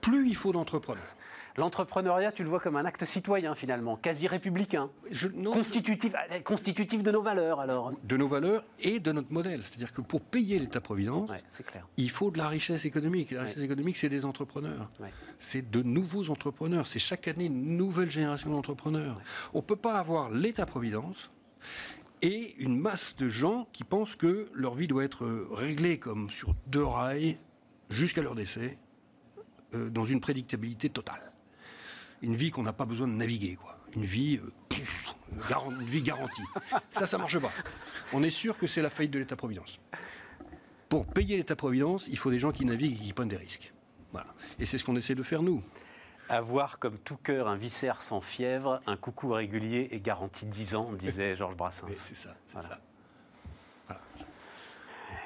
[0.00, 1.16] plus il faut d'entrepreneurs.
[1.56, 6.12] L'entrepreneuriat, tu le vois comme un acte citoyen finalement, quasi républicain, Je- non, constitutif,
[6.42, 7.92] constitutif de nos valeurs alors.
[8.02, 9.62] de nos valeurs et de notre modèle.
[9.62, 11.42] C'est-à-dire que pour payer l'État-providence, Ouais,
[11.96, 13.30] il faut de la richesse économique.
[13.30, 14.90] La richesse économique, c'est des entrepreneurs.
[14.98, 15.12] Ouais.
[15.38, 16.88] C'est de nouveaux entrepreneurs.
[16.88, 19.20] C'est chaque année une nouvelle génération d'entrepreneurs.
[19.52, 21.30] On ne peut pas avoir l'État-providence
[22.20, 26.30] et une masse de gens qui pensent que leur vie doit être euh, réglée comme
[26.30, 27.38] sur deux rails
[27.90, 28.76] jusqu'à leur décès,
[29.74, 31.32] euh, dans une prédictabilité totale.
[32.24, 33.76] Une vie qu'on n'a pas besoin de naviguer, quoi.
[33.94, 35.14] Une vie, euh, pff,
[35.78, 36.42] une vie garantie.
[36.88, 37.50] Ça, ça marche pas.
[38.14, 39.78] On est sûr que c'est la faillite de l'État-providence.
[40.88, 43.74] Pour payer l'État-providence, il faut des gens qui naviguent et qui prennent des risques.
[44.12, 44.28] Voilà.
[44.58, 45.62] Et c'est ce qu'on essaie de faire nous.
[46.30, 50.92] Avoir comme tout cœur un viscère sans fièvre, un coucou régulier et garanti 10 ans,
[50.94, 51.86] disait Georges Brassens.
[52.00, 52.68] C'est ça, c'est Voilà.
[52.68, 52.80] ça.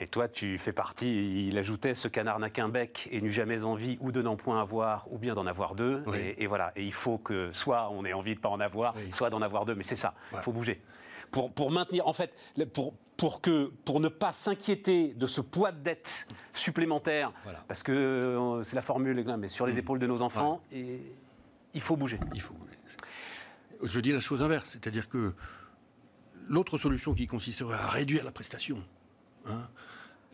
[0.01, 3.65] Et toi, tu fais partie, il ajoutait, ce canard n'a qu'un bec et n'eut jamais
[3.65, 6.03] envie ou de n'en point avoir, ou bien d'en avoir deux.
[6.07, 6.19] Oui.
[6.19, 8.95] Et, et voilà, et il faut que soit on ait envie de pas en avoir,
[8.97, 9.13] Oui.
[9.13, 9.75] soit d'en avoir deux.
[9.75, 10.81] Mais c'est ça, il faut bouger.
[11.33, 12.33] Pour, pour maintenir, en fait,
[12.73, 17.63] pour, pour, que, pour ne pas s'inquiéter de ce poids de dette supplémentaire, Voilà.
[17.69, 21.01] parce que euh, c'est la formule, mais sur les épaules de nos enfants, et
[21.75, 22.19] il faut bouger.
[22.35, 22.55] Il faut.
[23.83, 25.35] Je dis la chose inverse, c'est-à-dire que
[26.49, 28.83] l'autre solution qui consisterait à réduire la prestation,
[29.47, 29.69] hein,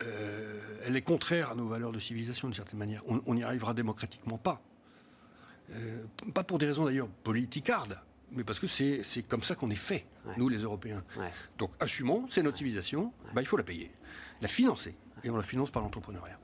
[0.02, 3.02] euh, elle est contraire à nos valeurs de civilisation d'une certaine manière.
[3.06, 4.60] On n'y arrivera démocratiquement pas.
[5.72, 7.98] Euh, pas pour des raisons d'ailleurs politicardes,
[8.32, 11.02] mais parce que c'est comme ça qu'on est fait, nous les Européens.
[11.58, 13.90] Donc assumons, c'est notre civilisation, bah, il faut la payer,
[14.42, 16.38] la financer, et on la finance par l'entrepreneuriat.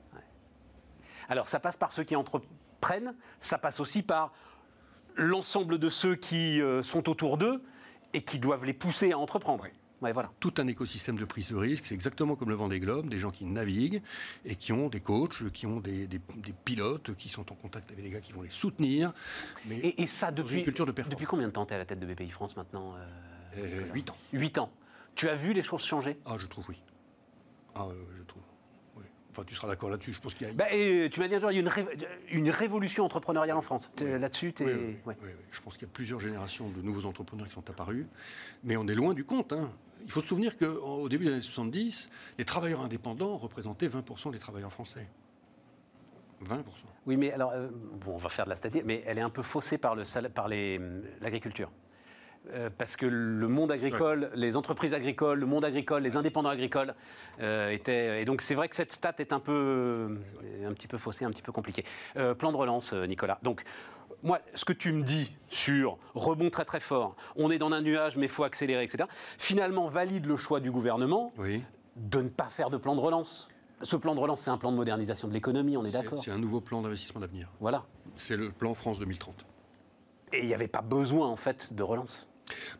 [1.28, 4.32] Alors ça passe par ceux qui entreprennent, ça passe aussi par
[5.16, 7.62] l'ensemble de ceux qui euh, sont autour d'eux
[8.14, 9.66] et qui doivent les pousser à entreprendre.
[10.00, 10.30] Voilà.
[10.40, 13.18] Tout un écosystème de prise de risque, c'est exactement comme le vent des globes, des
[13.18, 14.02] gens qui naviguent
[14.44, 16.08] et qui ont des coachs, qui ont des,
[16.64, 19.12] pilotes, qui sont en contact avec les gars qui vont les soutenir.
[19.66, 22.06] Mais et, ça, depuis, de depuis combien de temps tu es à la tête de
[22.06, 22.94] BPI France maintenant
[23.56, 24.16] 8 euh, euh, ans.
[24.32, 24.72] 8 ans.
[25.14, 26.18] Tu as vu les choses changer?
[26.24, 26.82] Ah, je trouve oui.
[27.74, 28.42] Ah, je trouve.
[29.30, 30.12] Enfin, tu seras d'accord là-dessus.
[30.12, 30.52] Je pense qu'il y a.
[30.52, 31.92] Bah, et, tu m'as dit il y a
[32.30, 33.88] une, révolution entrepreneuriale en France.
[34.00, 35.14] Là-dessus, tu oui, oui,
[35.50, 38.06] Je pense qu'il y a plusieurs générations de nouveaux entrepreneurs qui sont apparus.
[38.64, 39.52] Mais on est loin du compte.
[39.52, 39.70] Hein.
[40.04, 44.38] Il faut se souvenir qu'au début des années 70, les travailleurs indépendants représentaient 20% des
[44.38, 45.06] travailleurs français.
[46.44, 46.62] 20%.
[47.06, 47.68] Oui, mais alors, euh,
[48.04, 51.70] bon, on va faire de la statistique, mais elle est un peu faussée par l'agriculture.
[52.52, 56.94] Euh, parce que le monde agricole, les entreprises agricoles, le monde agricole, les indépendants agricoles
[57.40, 58.22] euh, étaient.
[58.22, 60.18] Et donc c'est vrai que cette stat est un peu,
[60.66, 61.84] un petit peu faussée, un petit peu compliquée.
[62.16, 63.38] Euh, plan de relance, Nicolas.
[63.42, 63.62] Donc
[64.22, 67.82] moi, ce que tu me dis sur rebond très très fort, on est dans un
[67.82, 69.04] nuage, mais il faut accélérer, etc.
[69.38, 71.32] Finalement, valide le choix du gouvernement
[71.96, 73.48] de ne pas faire de plan de relance.
[73.82, 76.30] Ce plan de relance, c'est un plan de modernisation de l'économie, on est, d'accord C'est
[76.30, 77.48] un nouveau plan d'investissement d'avenir.
[77.60, 77.86] Voilà.
[78.16, 79.46] C'est le plan France 2030.
[80.32, 82.29] Et il n'y avait pas besoin, en fait, de relance.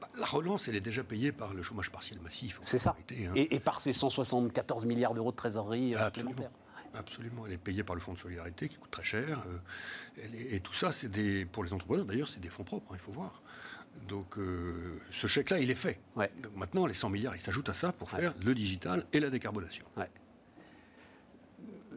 [0.01, 2.61] Bah, la relance, elle est déjà payée par le chômage partiel massif.
[2.63, 2.97] C'est ça.
[3.13, 3.33] Hein.
[3.35, 6.51] Et, par ces 174 milliards d'euros de trésorerie euh, Absolument.
[6.95, 9.45] Absolument, elle est payée par le fonds de solidarité qui coûte très cher.
[10.19, 12.97] Euh, et tout ça, c'est des, pour les entrepreneurs, d'ailleurs, c'est des fonds propres, hein,
[12.99, 13.43] il faut voir.
[14.09, 16.01] Donc euh, ce chèque-là, il est fait.
[16.17, 19.31] Donc maintenant, les 100 milliards, ils s'ajoutent à ça pour faire le digital et la
[19.31, 19.85] décarbonation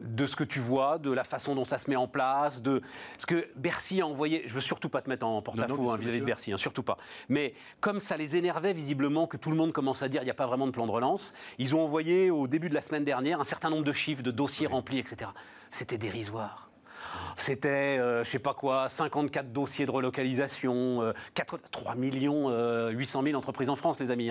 [0.04, 2.82] de ce que tu vois, de la façon dont ça se met en place, de
[3.18, 4.44] ce que Bercy a envoyé.
[4.46, 6.96] Je veux surtout pas te mettre en porte-à-faux hein, vis-à-vis de Bercy, hein, surtout pas.
[7.28, 10.30] Mais comme ça les énervait visiblement que tout le monde commence à dire il n'y
[10.30, 13.04] a pas vraiment de plan de relance, ils ont envoyé au début de la semaine
[13.04, 15.30] dernière un certain nombre de chiffres, de dossiers remplis, etc.
[15.70, 16.70] C'était dérisoire.
[17.36, 22.50] C'était, je euh, je sais pas quoi, 54 dossiers de relocalisation, 4, 3 millions
[22.90, 24.30] 800 000 entreprises en France, les amis,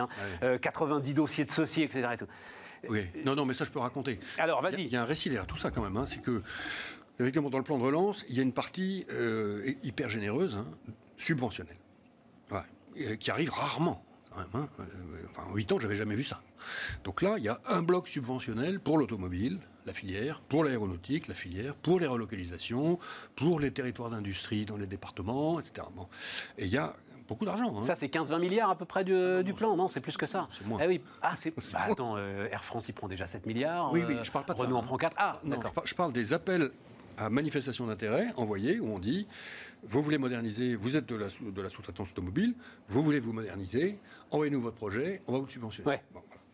[0.61, 1.11] 90 hein.
[1.11, 2.07] euh, dossiers de ceci, etc.
[2.13, 2.27] Et tout.
[2.89, 4.19] Oui, non, non, mais ça je peux raconter.
[4.37, 4.83] Alors vas-y.
[4.83, 5.95] Il y, a un récit derrière tout ça quand même.
[5.97, 6.05] Hein.
[6.05, 6.41] c'est que,
[7.19, 10.67] effectivement, dans le plan de relance, il y a une partie euh, hyper généreuse, hein,
[11.17, 11.77] subventionnelle,
[13.19, 14.03] qui arrive rarement.
[14.37, 14.69] Hein.
[14.79, 14.83] Euh,
[15.29, 16.41] enfin, en 8 ans, j'avais jamais vu ça.
[17.03, 21.35] Donc là, il y a un bloc subventionnel pour l'automobile, la filière, pour l'aéronautique, la
[21.35, 22.99] filière, pour les relocalisations,
[23.35, 25.87] pour les territoires d'industrie dans les départements, etc.
[26.57, 26.95] Et il y a
[27.27, 27.73] beaucoup d'argent.
[27.77, 27.83] Hein.
[27.83, 30.47] Ça, c'est 15-20 milliards à peu près du, ah plan, non C'est plus que ça.
[30.51, 30.79] C'est moins.
[30.81, 31.01] Ah oui.
[31.21, 31.53] Ah, c'est.
[31.71, 33.91] Bah, attends, euh, Air France, il prend déjà 7 milliards.
[33.91, 35.15] Oui, oui, je parle pas de Renault en prend 4.
[35.17, 36.71] Ah, non, je parle, des appels
[37.17, 39.27] à manifestation d'intérêt envoyés où on dit
[39.83, 42.55] vous voulez moderniser, vous êtes de la, de la sous-traitance automobile,
[42.87, 43.99] vous voulez vous moderniser,
[44.31, 45.87] envoyez-nous votre projet, on va vous subventionner.
[45.87, 46.01] Ouais.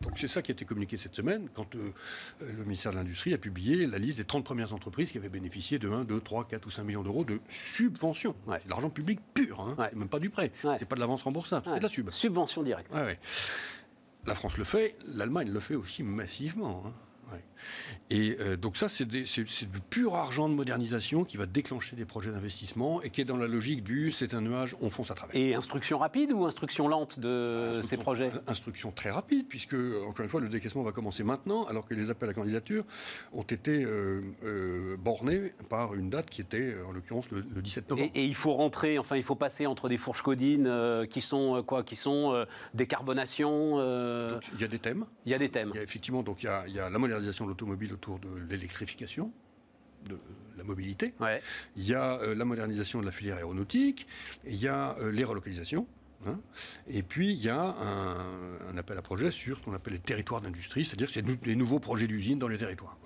[0.00, 1.92] Donc c'est ça qui a été communiqué cette semaine quand euh,
[2.40, 5.78] le ministère de l'Industrie a publié la liste des 30 premières entreprises qui avaient bénéficié
[5.78, 8.34] de 1, 2, 3, 4 ou 5 millions d'euros de subventions.
[8.48, 9.90] C'est de l'argent public pur, hein.
[9.94, 10.52] même pas du prêt.
[10.78, 12.10] C'est pas de l'avance remboursable, c'est de la sub.
[12.10, 12.92] Subvention directe.
[14.26, 16.82] La France le fait, l'Allemagne le fait aussi massivement.
[16.86, 16.92] Hein.
[18.10, 22.32] Et euh, donc ça, c'est du pur argent de modernisation qui va déclencher des projets
[22.32, 25.36] d'investissement et qui est dans la logique du c'est un nuage, on fonce à travers.
[25.36, 28.30] Et instruction rapide ou instruction lente de ces projets?
[28.46, 32.10] Instruction très rapide, puisque, encore une fois, le décaissement va commencer maintenant, alors que les
[32.10, 32.84] appels à candidature
[33.32, 38.10] ont été euh, euh, bornés par une date qui était, en l'occurrence, le, 17 novembre.
[38.14, 40.70] Et, il faut rentrer, enfin, il faut passer entre des fourches codines
[41.08, 42.44] qui sont quoi Qui sont
[42.74, 43.76] décarbonation
[44.54, 45.04] Il y a des thèmes.
[45.26, 45.70] Il y a des thèmes.
[45.74, 47.92] Il y a, effectivement, donc il y a, il y a la modernisation de l'automobile
[47.92, 49.32] autour de l'électrification
[50.08, 50.18] de
[50.56, 51.14] la mobilité.
[51.76, 54.06] Il y a euh, la modernisation de la filière aéronautique.
[54.46, 55.86] Il y a euh, les relocalisations.
[56.26, 56.38] Hein.
[56.86, 60.42] et puis, il y a un, appel à projet sur ce qu'on appelle les territoires
[60.42, 62.98] d'industrie, c'est-à-dire c'est les nouveaux projets d'usine dans les territoires.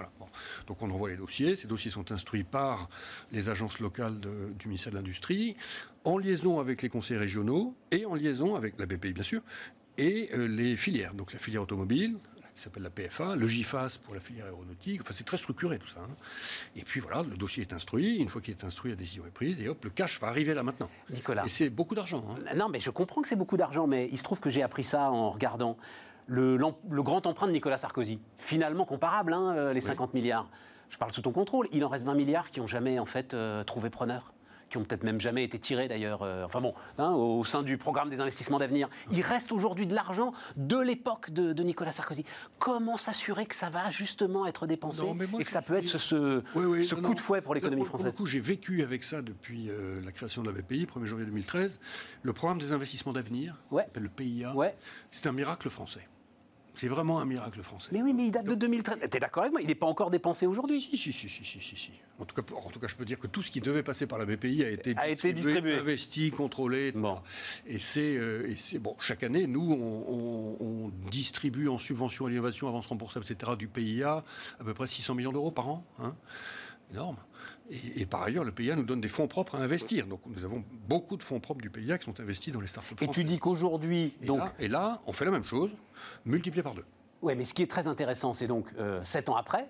[0.66, 1.54] Donc, on envoie les dossiers.
[1.54, 2.88] Ces dossiers sont instruits par
[3.30, 5.56] les agences locales du ministère de l'Industrie,
[6.02, 9.42] en liaison avec les conseils régionaux et en liaison avec la BPI, bien sûr,
[9.96, 11.14] et euh, les filières.
[11.14, 12.16] Donc, la filière automobile,
[12.54, 15.00] qui s'appelle la PFA, le GIFAS pour la filière aéronautique.
[15.00, 16.00] Enfin, c'est très structuré tout ça.
[16.00, 16.14] Hein.
[16.76, 18.18] Et puis voilà, le dossier est instruit.
[18.18, 19.60] Une fois qu'il est instruit, la décision est prise.
[19.60, 20.88] Et hop, le cash va arriver là maintenant.
[21.10, 21.44] Nicolas.
[21.44, 22.24] Et c'est beaucoup d'argent.
[22.28, 22.54] Hein.
[22.56, 24.84] Non, mais je comprends que c'est beaucoup d'argent, mais il se trouve que j'ai appris
[24.84, 25.76] ça en regardant
[26.26, 26.58] le,
[27.02, 28.20] grand emprunt de Nicolas Sarkozy.
[28.38, 30.48] Finalement comparable, hein, euh, les 50 milliards.
[30.90, 31.68] Je parle sous ton contrôle.
[31.72, 34.33] Il en reste 20 milliards qui n'ont jamais en fait euh, trouvé preneur
[34.74, 37.78] qui ont peut-être même jamais été tirés d'ailleurs, euh, enfin bon, hein, au sein du
[37.78, 38.88] programme des investissements d'avenir.
[39.12, 42.24] Il reste aujourd'hui de l'argent de l'époque de, Nicolas Sarkozy.
[42.58, 45.04] Comment s'assurer que ça va justement être dépensé
[45.38, 48.16] et que ça peut être ce, ce, coup de fouet pour l'économie française?
[48.24, 51.78] J'ai vécu avec ça depuis euh, la création de la BPI, 1er janvier 2013.
[52.22, 53.86] Le programme des investissements d'avenir, ouais.
[53.94, 54.74] le PIA, ouais.
[55.12, 56.08] c'est un miracle français.
[56.74, 57.90] C'est vraiment un miracle français.
[57.92, 58.98] Mais oui, mais il date de 2013.
[59.02, 59.62] es d'accord avec moi?
[59.62, 62.42] Il n'est pas encore dépensé aujourd'hui si si, si, si, si, si, En tout, cas,
[62.54, 64.64] en tout cas, je peux dire que tout ce qui devait passer par la BPI
[64.64, 66.92] a été, a distribué, été distribué, investi, contrôlé.
[66.92, 67.20] Bon.
[67.66, 68.96] Et c'est euh, bon.
[68.98, 74.24] Chaque année, nous, on, distribue en subvention à l'innovation, avance remboursable, etc., du PIA
[74.58, 75.86] à peu près 600 millions d'euros par an.
[76.00, 76.16] Hein
[76.94, 77.16] énorme.
[77.70, 80.06] Et, par ailleurs, le PIA nous donne des fonds propres à investir.
[80.06, 82.94] Donc nous avons beaucoup de fonds propres du PIA qui sont investis dans les startups.
[83.00, 84.14] Et tu dis qu'aujourd'hui.
[84.26, 84.42] Donc...
[84.58, 85.70] et là, on fait la même chose,
[86.24, 86.84] multiplié par deux.
[87.24, 89.66] Oui, mais ce qui est très intéressant, c'est donc euh, sept ans après,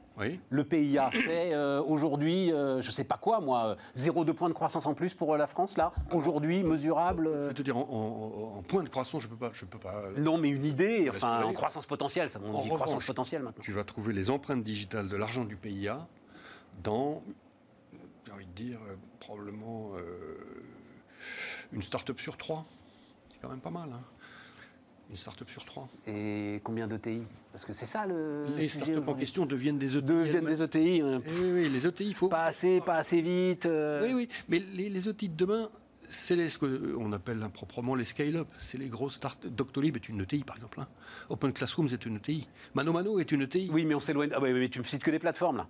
[0.51, 4.55] le PIA fait euh, aujourd'hui, euh, je ne sais pas quoi, moi, 0,2 points de
[4.55, 7.31] croissance en plus pour la France, là, aujourd'hui, mesurable.
[7.33, 9.51] Je vais te dire, en, points de croissance, je ne peux pas.
[9.53, 13.07] Je peux pas non, mais une idée, enfin, en croissance potentielle, ça, on dit croissance
[13.07, 13.63] potentielle maintenant.
[13.63, 16.09] Tu vas trouver les empreintes digitales de l'argent du PIA
[16.83, 17.23] dans
[18.35, 20.37] envie de dire, euh, probablement euh,
[21.73, 22.67] une start-up sur trois.
[23.33, 23.89] C'est quand même pas mal.
[23.93, 24.03] Hein.
[25.11, 25.89] Une start-up sur trois.
[26.07, 28.45] Et combien d'ETI Parce que c'est ça le.
[28.57, 30.03] Les start-up en question deviennent des ETI.
[30.03, 31.03] Deviennent des ETI.
[31.03, 32.29] Oui, oui, les ETI, il faut.
[32.29, 33.67] Pas assez, pas assez vite.
[33.67, 34.03] Euh.
[34.05, 34.29] Oui, oui.
[34.49, 35.71] Mais les, les ETI de demain,
[36.09, 38.49] c'est ce qu'on appelle improprement les scale-up.
[38.59, 40.81] C'est les grosses start Doctolib est une ETI, par exemple.
[40.81, 40.89] Hein.
[41.29, 42.49] Open Classrooms est une ETI.
[42.75, 43.71] Mano Mano est une ETI.
[43.73, 44.31] Oui, mais on s'éloigne.
[44.35, 45.69] Ah, oui, mais tu me cites que des plateformes, là.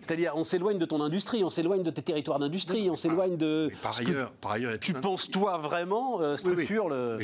[0.00, 3.70] C'est-à-dire, on s'éloigne de ton industrie, on s'éloigne de tes territoires d'industrie, on s'éloigne de.
[3.82, 7.18] Par ailleurs, par ailleurs, tu penses toi vraiment euh, structure le.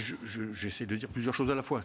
[0.52, 1.80] J'essaie de dire plusieurs choses à la fois.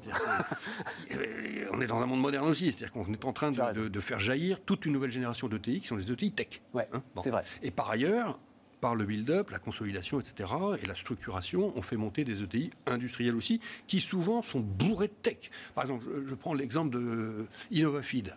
[1.71, 4.61] on est dans un monde moderne aussi, c'est-à-dire qu'on est en train de, faire jaillir
[4.61, 6.61] toute une nouvelle génération d'ETI qui sont les ETI tech.
[6.73, 7.43] Ouais, hein, c'est vrai.
[7.61, 8.39] Et par ailleurs,
[8.79, 10.49] par le build-up, la consolidation, etc.,
[10.81, 15.13] et la structuration, on fait monter des ETI industriels aussi, qui souvent sont bourrés de
[15.21, 15.51] tech.
[15.75, 18.35] Par exemple, je, je prends l'exemple de InnovaFeed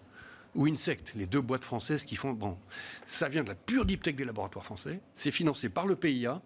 [0.55, 2.33] ou Insect, les deux boîtes françaises qui font.
[2.33, 2.59] Bon,
[3.07, 6.41] ça vient de la pure deep tech des laboratoires français, c'est financé par le PIA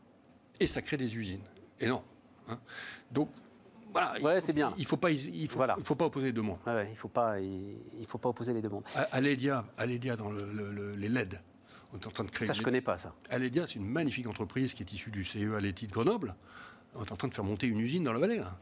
[0.61, 1.45] et ça crée des usines.
[1.81, 2.03] Et non.
[2.49, 2.59] Hein.
[3.11, 3.31] Donc,
[3.93, 4.15] voilà.
[4.21, 4.73] Ouais, c'est bien.
[4.77, 6.59] Il ne faut, pas, il faut, il faut pas opposer les deux mondes.
[6.67, 8.85] Ouais, il ne faut, pas, il, faut pas opposer les deux mondes.
[9.11, 11.41] Aledia, Aledia dans le, les LED.
[11.93, 12.47] On est en train de créer.
[12.47, 13.15] Ça, je ne connais pas ça.
[13.31, 16.35] Aledia, c'est une magnifique entreprise qui est issue du CE Aleti de Grenoble.
[16.95, 18.39] On est en train de faire monter une usine dans la vallée.
[18.39, 18.59] Là.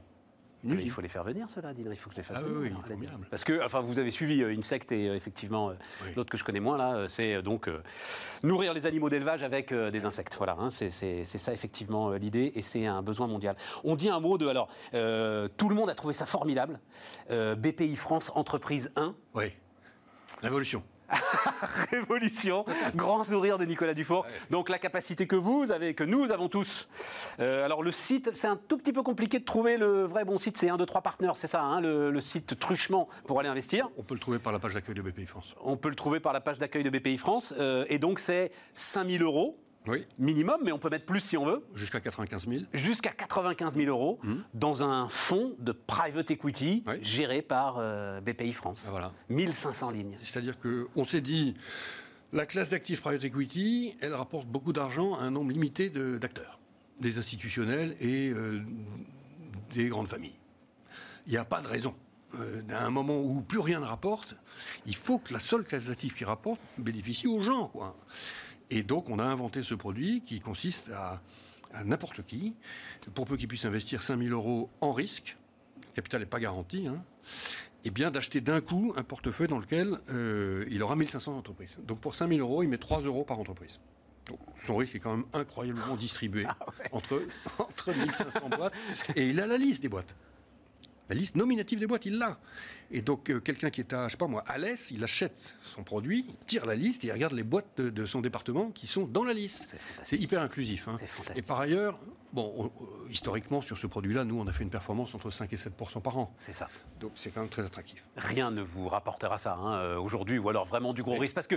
[0.64, 2.80] Il faut les faire venir, cela, Il faut que je les fasse ah venir.
[2.98, 5.74] Oui, Parce que, enfin, vous avez suivi une euh, secte et euh, effectivement, euh,
[6.16, 7.68] l'autre que je connais moins, là, c'est donc
[8.42, 10.34] nourrir les animaux d'élevage avec des insectes.
[10.36, 10.90] Voilà, hein, c'est
[11.24, 13.56] ça effectivement l'idée et c'est un besoin mondial.
[13.84, 14.46] On dit un mot de.
[14.46, 16.80] Alors, tout le monde a trouvé ça formidable.
[17.30, 19.14] BPI France, entreprise 1.
[19.34, 19.52] Oui.
[20.42, 20.82] Révolution.
[21.90, 22.64] Révolution,
[22.94, 24.26] grand sourire de Nicolas Dufour.
[24.50, 26.88] Donc la capacité que vous avez, que nous avons tous.
[27.40, 30.38] Euh, alors le site, c'est un tout petit peu compliqué de trouver le vrai bon
[30.38, 30.56] site.
[30.56, 33.90] C'est un, 2, 3 partenaires, c'est ça, hein, le, site truchement pour aller investir.
[33.98, 35.54] On peut le trouver par la page d'accueil de BPI France.
[35.62, 37.54] On peut le trouver par la page d'accueil de BPI France.
[37.58, 40.06] Euh, et donc c'est 5000 euros oui.
[40.18, 41.64] minimum, mais on peut mettre plus si on veut.
[41.74, 42.64] Jusqu'à 95 000.
[42.72, 44.34] Jusqu'à 95 000 euros mmh.
[44.54, 48.86] dans un fonds de private equity géré par euh, BPI France.
[48.90, 49.12] Voilà.
[49.28, 50.16] 1500 lignes.
[50.22, 51.54] C'est-à-dire qu'on s'est dit,
[52.32, 56.58] la classe d'actifs private equity, elle rapporte beaucoup d'argent à un nombre limité d'acteurs,
[57.00, 58.60] des institutionnels et euh,
[59.72, 60.38] des grandes familles.
[61.26, 61.94] Il n'y a pas de raison.
[62.40, 64.34] Euh, à un moment où plus rien ne rapporte,
[64.86, 67.68] il faut que la seule classe d'actifs qui rapporte bénéficie aux gens.
[67.68, 67.96] Quoi.
[68.70, 71.20] Et donc, on a inventé ce produit qui consiste à,
[71.84, 72.54] n'importe qui,
[73.14, 75.36] pour peu qu'il puisse investir 5000 euros en risque,
[75.80, 77.02] le capital n'est pas garanti, hein,
[77.84, 81.76] et bien d'acheter d'un coup un portefeuille dans lequel euh, il aura 1500 entreprises.
[81.86, 83.80] Donc pour 5000 euros, il met 3 euros par entreprise.
[84.26, 86.56] Donc son risque est quand même incroyablement distribué ah
[86.92, 87.22] entre,
[87.58, 88.72] entre 1500 boîtes.
[89.16, 90.16] Et il a la liste des boîtes.
[91.08, 92.38] La liste nominative des boîtes, il l'a.
[92.90, 95.56] Et donc, euh, quelqu'un qui est à, je sais pas moi, à l'Est, il achète
[95.62, 99.04] son produit, tire la liste et il regarde les boîtes de, son département qui sont
[99.04, 99.76] dans la liste.
[100.02, 100.88] C'est hyper inclusif.
[100.88, 100.96] Hein.
[101.36, 101.98] Et par ailleurs,
[102.34, 105.56] bon, euh, historiquement, sur ce produit-là, nous, on a fait une performance entre 5 et
[105.56, 106.34] 7% par an.
[106.36, 106.68] C'est ça.
[107.00, 108.02] Donc, c'est quand même très attractif.
[108.16, 111.34] Rien ne vous rapportera ça hein, euh, aujourd'hui, ou alors vraiment du gros risque.
[111.34, 111.56] Parce que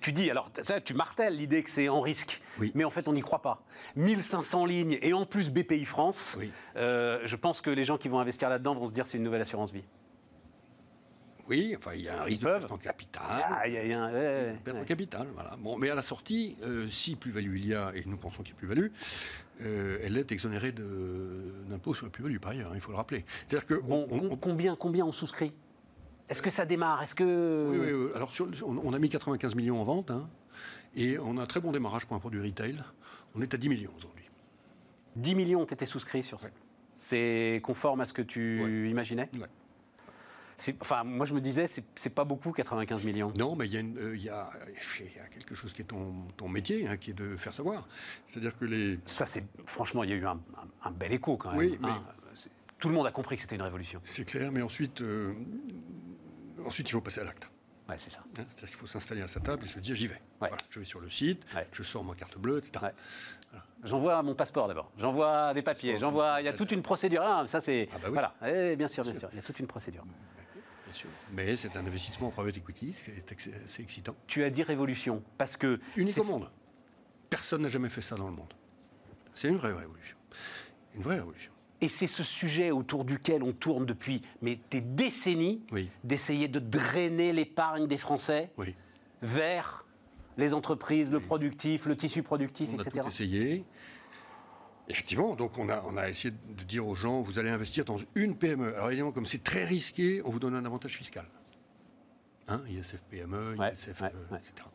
[0.00, 2.40] tu dis, alors, ça, tu martèles l'idée que c'est en risque.
[2.58, 2.72] Oui.
[2.74, 3.62] Mais en fait, on n'y croit pas.
[3.96, 6.38] 1500 lignes et en plus BPI France,
[6.76, 9.42] je pense que les gens qui vont investir là-dedans vont se dire c'est une nouvelle
[9.42, 9.84] assurance vie.
[11.48, 13.22] Oui, enfin, il y a un risque de perte en capital.
[13.28, 15.56] Ah, il y a, un perte en capital, voilà.
[15.58, 18.54] Bon, mais à la sortie, euh, si plus-value il y a, et nous pensons qu'il
[18.54, 18.88] y a plus-value,
[19.62, 23.24] euh, elle est exonérée d'impôt sur la plus-value, par ailleurs, hein, il faut le rappeler.
[23.48, 23.74] C'est-à-dire que...
[24.40, 25.52] combien, combien on souscrit?
[26.28, 27.02] Est-ce que ça démarre?
[27.02, 27.68] Est-ce que...
[27.70, 28.32] Oui, oui, alors
[28.64, 30.28] on, a mis 95 millions en vente, hein,
[30.96, 32.82] et on a un très bon démarrage pour un produit retail.
[33.34, 34.24] On est à 10 millions aujourd'hui.
[35.16, 36.48] 10 millions ont été souscrits sur ça.
[36.96, 39.28] C'est conforme à ce que tu imaginais?
[39.34, 39.48] Ouais.
[40.80, 43.32] Enfin, moi je me disais, c'est pas beaucoup 95 millions.
[43.38, 44.50] Non, mais il y, a une- euh, il y a-
[45.00, 47.52] il y a quelque chose qui est ton, ton métier, hein, qui est de faire
[47.54, 47.86] savoir.
[48.26, 48.98] C'est-à-dire que les.
[49.06, 51.58] Ça, c'est franchement, il y a eu un, un- un bel écho quand même.
[51.58, 52.02] Oui, mais- hein.
[52.78, 54.00] Tout le monde a compris que c'était une révolution.
[54.04, 55.32] C'est clair, mais ensuite, euh,
[56.66, 57.50] ensuite il faut passer à l'acte.
[57.88, 58.20] Ouais, c'est ça.
[58.20, 58.30] hein.
[58.48, 60.14] C'est-à-dire qu'il faut s'installer à sa table et se dire j'y vais.
[60.14, 60.48] Ouais.
[60.48, 61.66] Voilà, je vais sur le site, Ouais.
[61.72, 62.92] je sors ma carte bleue, etc.
[63.84, 64.90] J'envoie mon passeport d'abord.
[64.98, 65.98] J'envoie des papiers.
[65.98, 66.40] J'envoie.
[66.40, 67.22] Il y a toute une procédure.
[67.22, 67.88] Ah, ça c'est.
[67.92, 68.12] Ah bah oui.
[68.14, 68.34] Voilà.
[68.46, 69.28] Eh, bien sûr, bien sûr.
[69.32, 70.04] Il y a toute une procédure.
[70.94, 71.10] Sûr.
[71.32, 74.14] Mais c'est un investissement en private equity, c'est ex- c'est excitant.
[74.26, 75.80] Tu as dit révolution parce que.
[75.96, 76.48] Unique au monde.
[77.28, 78.52] Personne n'a jamais fait ça dans le monde.
[79.34, 80.16] C'est une vraie révolution.
[80.94, 81.50] Une vraie révolution.
[81.80, 85.90] Et c'est ce sujet autour duquel on tourne depuis mais des décennies Oui.
[86.04, 88.74] d'essayer de drainer l'épargne des Français Oui.
[89.20, 89.84] vers
[90.38, 93.00] les entreprises, le productif, le tissu productif, On a etc.
[93.02, 93.64] tout essayé.
[94.88, 97.96] Effectivement, donc on a, on a essayé de dire aux gens, vous allez investir dans
[98.14, 98.74] une PME.
[98.74, 101.24] Alors évidemment, comme c'est très risqué, on vous donne un avantage fiscal.
[102.48, 104.38] Hein, ISF PME, Ouais, ISF, ouais, euh, ouais.
[104.38, 104.68] etc.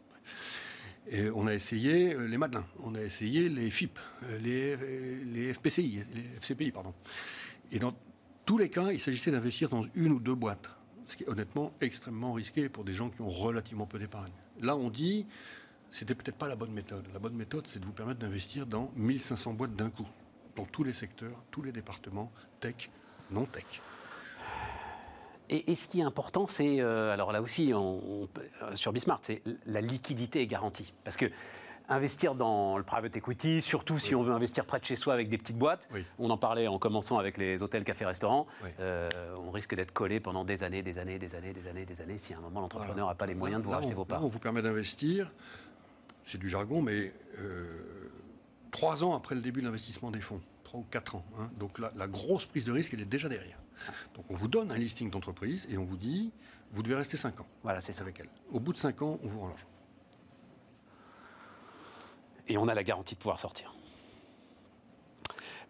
[1.12, 5.24] Et on a essayé euh, les Madelins, on a essayé les FIP, euh, les, euh,
[5.26, 6.94] les FPCI, les FCPI, pardon.
[7.72, 7.94] Et dans
[8.46, 10.72] tous les cas, il s'agissait d'investir dans une ou deux boîtes,
[11.06, 14.32] ce qui est honnêtement extrêmement risqué pour des gens qui ont relativement peu d'épargne.
[14.60, 15.28] Là, on dit,
[15.92, 17.06] c'était peut-être pas la bonne méthode.
[17.14, 20.08] La bonne méthode, c'est de vous permettre d'investir dans 1500 boîtes d'un coup,
[20.56, 22.90] dans tous les secteurs, tous les départements, tech,
[23.32, 23.82] non tech.
[25.50, 28.76] Et, et ce qui est important, c'est, euh, alors là aussi, on- on peut- euh,
[28.76, 30.94] sur Bismart, c'est la liquidité est garantie.
[31.04, 31.26] Parce que
[31.92, 35.28] investir dans le private equity, surtout si on veut investir près de chez soi avec
[35.28, 36.06] des petites boîtes, Oui.
[36.20, 38.70] on en parlait en commençant avec les hôtels, cafés, restaurants, Oui.
[38.80, 42.00] euh, on risque d'être collé pendant des années, des années, des années, des années, des
[42.02, 43.16] années, si à un moment l'entrepreneur n'a Voilà.
[43.16, 44.24] pas les moyens de vous Là, racheter on- vos là, parts.
[44.24, 45.32] on vous permet d'investir,
[46.24, 48.10] c'est du jargon, mais euh,
[48.72, 51.26] trois ans après le début de l'investissement des fonds, trois ou quatre ans.
[51.40, 51.50] hein.
[51.58, 53.58] donc la, la grosse prise de risque, elle est déjà derrière.
[54.16, 56.32] Donc on vous donne un listing d'entreprise et on vous dit,
[56.72, 58.02] vous devez rester cinq ans Voilà, c'est ça.
[58.02, 58.30] avec elle.
[58.52, 59.68] Au bout de cinq ans, on vous rend l'argent.
[62.48, 63.74] Et on a la garantie de pouvoir sortir.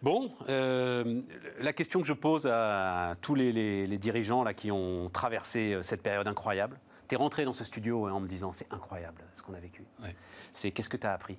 [0.02, 1.20] Bon, euh,
[1.60, 5.74] la question que je pose à tous les, les- les dirigeants là, qui ont traversé
[5.74, 8.72] euh, cette période incroyable, tu es rentré dans ce studio hein, en me disant c'est
[8.72, 9.82] incroyable ce qu'on a vécu.
[10.00, 10.14] Ouais.
[10.52, 11.36] C'est qu'est-ce que tu as appris?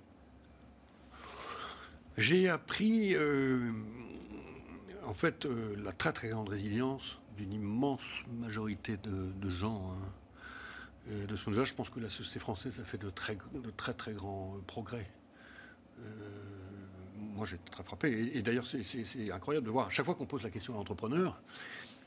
[2.17, 3.71] J'ai appris, euh,
[5.05, 8.03] en fait, euh, la très très grande résilience d'une immense
[8.39, 9.93] majorité de, de gens.
[9.93, 10.09] hein.
[11.09, 13.09] Et de ce point de vue-là, je pense que la société française a fait de
[13.09, 15.09] très, de très très grands euh, progrès.
[15.99, 16.03] Euh,
[17.15, 18.11] moi, j'ai été très frappé.
[18.11, 19.87] Et, et d'ailleurs, c'est incroyable de voir.
[19.87, 21.41] À chaque fois qu'on pose la question à l'entrepreneur,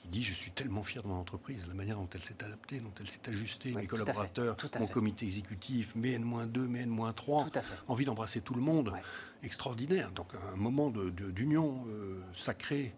[0.05, 2.79] il dit Je suis tellement fier de mon entreprise, la manière dont elle s'est adaptée,
[2.81, 7.51] dont elle s'est ajustée, Oui, mes fait, collaborateurs, mon comité exécutif, mes N-2, mes N-3,
[7.51, 7.77] Tout à fait.
[7.89, 9.03] envie d'embrasser tout le monde Ouais.
[9.43, 10.11] extraordinaire.
[10.13, 12.95] Donc un moment de- de- d'union euh, sacrée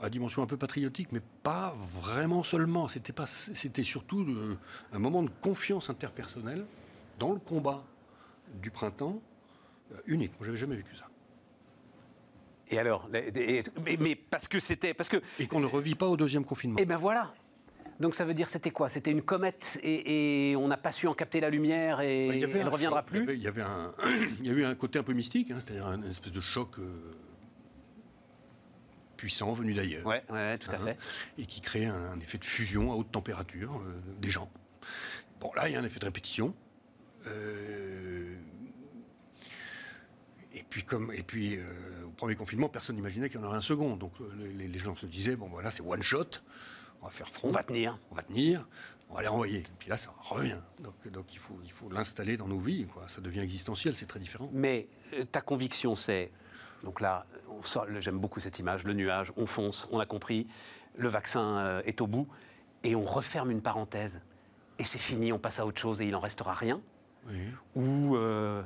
[0.00, 2.88] à dimension un peu patriotique, mais pas vraiment seulement.
[2.88, 4.56] C'était pas, c'était surtout de-
[4.92, 6.66] un moment de confiance interpersonnelle
[7.18, 7.82] dans le combat
[8.62, 9.20] du printemps
[9.92, 10.32] euh, unique.
[10.38, 11.08] Moi, j'avais jamais vécu ça.
[12.70, 16.06] Et alors et- mais, mais parce que c'était parce que Et qu'on ne revit pas
[16.08, 16.76] au deuxième confinement.
[16.80, 17.32] eh ben voilà.
[18.00, 18.88] Donc ça veut dire c'était quoi?
[18.90, 22.34] C'était une comète et, et on n'a pas su en capter la lumière et Bah,
[22.34, 23.22] il y avait elle ne reviendra choc, il y plus.
[23.28, 23.94] avait- Il y avait, un,
[24.40, 26.78] il y a eu un côté un peu mystique, hein, c'est-à-dire un espèce de choc
[26.78, 27.14] euh,
[29.16, 30.04] puissant venu d'ailleurs.
[30.04, 30.98] Ouais, ouais, tout à hein, fait.
[31.38, 34.50] et qui crée un, un effet de fusion à haute température euh, des gens.
[35.40, 36.54] Bon, là, il y a un effet de répétition.
[37.26, 38.34] Euh,
[40.54, 41.62] et puis, comme, et puis euh,
[42.16, 43.96] premier confinement, personne n'imaginait qu'il y en aurait un second.
[43.96, 44.24] Donc, euh,
[44.56, 46.26] les, les gens se disaient bon, voilà, c'est one shot,
[47.02, 47.98] on va faire front, On va tenir.
[48.10, 48.66] on va tenir,
[49.10, 49.58] on va les renvoyer.
[49.58, 50.58] Et puis là, ça revient.
[50.82, 52.86] Donc, donc il faut, il faut l'installer dans nos vies.
[52.86, 53.06] Quoi.
[53.08, 54.50] Ça devient existentiel, c'est très différent.
[54.52, 56.30] Mais euh, ta conviction, c'est.
[56.82, 57.26] Donc là,
[58.00, 60.46] j'aime beaucoup cette image, le nuage, on fonce, on a compris,
[60.96, 62.28] le vaccin euh, est au bout,
[62.84, 64.20] et on referme une parenthèse.
[64.78, 66.80] Et c'est fini, on passe à autre chose et il n'en restera rien?
[67.28, 67.38] Oui.
[67.74, 68.62] Ou euh,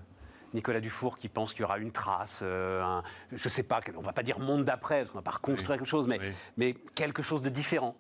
[0.55, 3.81] Nicolas Dufour qui pense qu'il y aura une trace, euh, un- je ne sais pas,
[3.97, 5.79] on ne va pas dire monde d'après, parce qu'on ne va pas reconstruire Oui.
[5.79, 6.33] quelque chose, mais, Oui.
[6.57, 7.95] mais quelque chose de différent.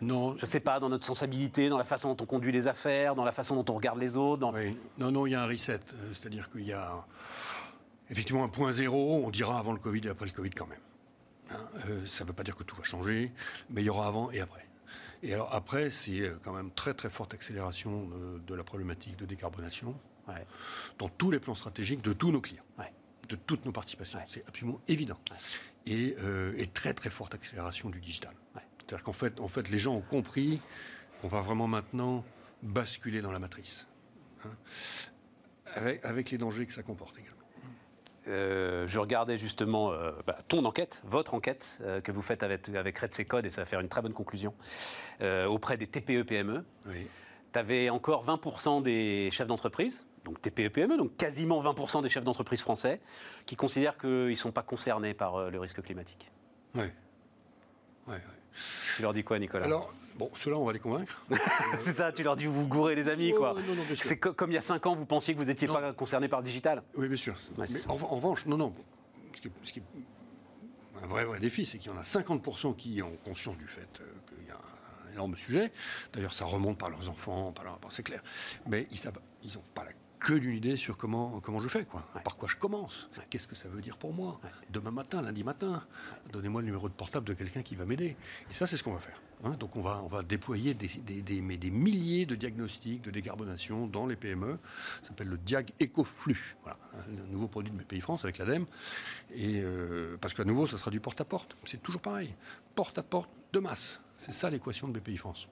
[0.00, 2.68] Non, Je ne sais pas, dans notre sensibilité, dans la façon dont on conduit les
[2.68, 4.38] affaires, dans la façon dont on regarde les autres.
[4.40, 4.52] Dans...
[4.54, 4.78] Oui.
[4.96, 5.80] Non, non, il y a un reset.
[5.92, 7.04] Euh, C'est-à-dire qu'il y a
[8.10, 10.78] effectivement un point zéro, on dira avant le Covid et après le Covid quand même.
[11.50, 11.56] Hein,
[11.88, 13.32] euh, ça ne veut pas dire que tout va changer,
[13.70, 14.64] mais il y aura avant et après.
[15.24, 19.26] Et alors après, c'est quand même très très forte accélération de, de la problématique de
[19.26, 20.46] décarbonation Ouais.
[20.98, 22.92] dans tous les plans stratégiques de tous nos clients, Ouais.
[23.28, 24.18] de toutes nos participations.
[24.18, 24.24] Ouais.
[24.28, 25.18] C'est absolument évident.
[25.86, 28.32] Et, euh, et très très forte accélération du digital.
[28.78, 30.60] C'est-à-dire qu'en fait, en fait, les gens ont compris
[31.20, 32.24] qu'on va vraiment maintenant
[32.62, 33.86] basculer dans la matrice.
[34.44, 34.50] hein,
[35.74, 37.34] avec, avec les dangers que ça comporte également.
[38.28, 42.68] euh, je regardais justement euh, bah, ton enquête, votre enquête euh, que vous faites avec,
[42.70, 44.54] avec Red Code et ça va faire une très bonne conclusion
[45.48, 46.64] auprès des TPE-PME.
[46.86, 47.06] Oui.
[47.52, 52.60] Tu avais encore 20% des chefs d'entreprise, donc TPE-PME, donc quasiment 20% des chefs d'entreprise
[52.60, 53.00] français,
[53.46, 56.30] qui considèrent qu'ils ne sont pas concernés par euh, le risque climatique.
[56.74, 56.84] Oui.
[58.96, 59.64] Tu leur dis quoi, Nicolas?
[59.64, 61.24] Alors, bon, ceux-là, on va les convaincre.
[61.78, 63.52] C'est ça, tu leur dis vous gourrez les amis, quoi.
[63.54, 64.04] non, non, bien sûr.
[64.04, 66.26] C'est co- comme il y a 5 ans, vous pensiez que vous n'étiez pas concerné
[66.28, 66.82] par le digital.
[66.96, 67.34] Oui, bien sûr.
[67.56, 68.74] Ouais, Mais en, en revanche, non, non.
[69.34, 69.82] Ce qui est, ce qui est
[71.02, 73.86] un vrai, vrai défi, c'est qu'il y en a 50% qui ont conscience du fait
[74.00, 74.04] euh,
[74.34, 75.70] qu'il y a un énorme sujet.
[76.12, 78.22] D'ailleurs, ça remonte par leurs enfants, par leurs c'est clair.
[78.66, 81.84] Mais ils savent, ils n'ont pas la queue d'une idée sur comment, comment je fais,
[81.84, 82.04] quoi.
[82.14, 82.22] Ouais.
[82.22, 83.08] Par quoi je commence.
[83.16, 83.24] Ouais.
[83.30, 84.50] Qu'est-ce que ça veut dire pour moi Ouais.
[84.70, 85.82] Demain matin, lundi matin,
[86.32, 88.16] donnez-moi le numéro de portable de quelqu'un qui va m'aider.
[88.50, 89.20] Et ça, c'est ce qu'on va faire.
[89.44, 89.52] hein.
[89.60, 93.10] Donc, on va, on va déployer des, des- des- mais des milliers de diagnostics de
[93.10, 94.58] décarbonation dans les PME.
[95.02, 96.56] Ça s'appelle le Diag Ecoflux.
[96.62, 98.66] Voilà, un nouveau produit de BPI France avec l'ADEME.
[99.34, 101.56] Et euh, parce qu'à nouveau, ça sera du porte-à-porte.
[101.64, 102.34] C'est toujours pareil.
[102.74, 104.00] Porte-à-porte de masse.
[104.18, 105.48] C'est ça l'équation de BPI France.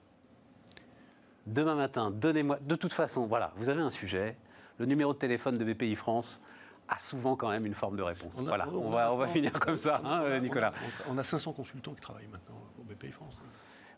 [1.45, 2.59] Demain matin, donnez-moi.
[2.61, 4.35] De toute façon, voilà, vous avez un sujet.
[4.79, 6.39] Le numéro de téléphone de BPI France
[6.87, 8.33] a souvent quand même une forme de réponse.
[8.37, 10.39] On a- voilà, on, on va, a- on va finir comme ça, on hein, euh,
[10.39, 10.73] Nicolas.
[11.07, 13.35] On a, on a 500 consultants qui travaillent maintenant pour BPI France.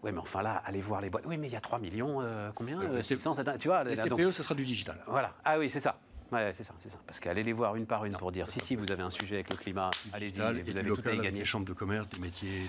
[0.02, 1.26] Oui, mais enfin là, allez voir les boîtes.
[1.28, 3.68] Oui, mais il y a 3 millions, euh, combien Euh, mais c'est- 600, 700, tu
[3.68, 4.98] vois Les là, donc- TPE, ce sera du digital.
[5.08, 5.34] Voilà.
[5.44, 6.00] Ah oui, c'est ça.
[6.32, 7.00] Ouais, c'est ça, c'est ça.
[7.06, 9.36] Parce qu'allez les voir une par une pour dire si, si, vous avez un sujet
[9.36, 11.40] avec le climat, allez-y, vous avez tout à y gagner.
[11.40, 12.68] les chambres de commerce, des métiers.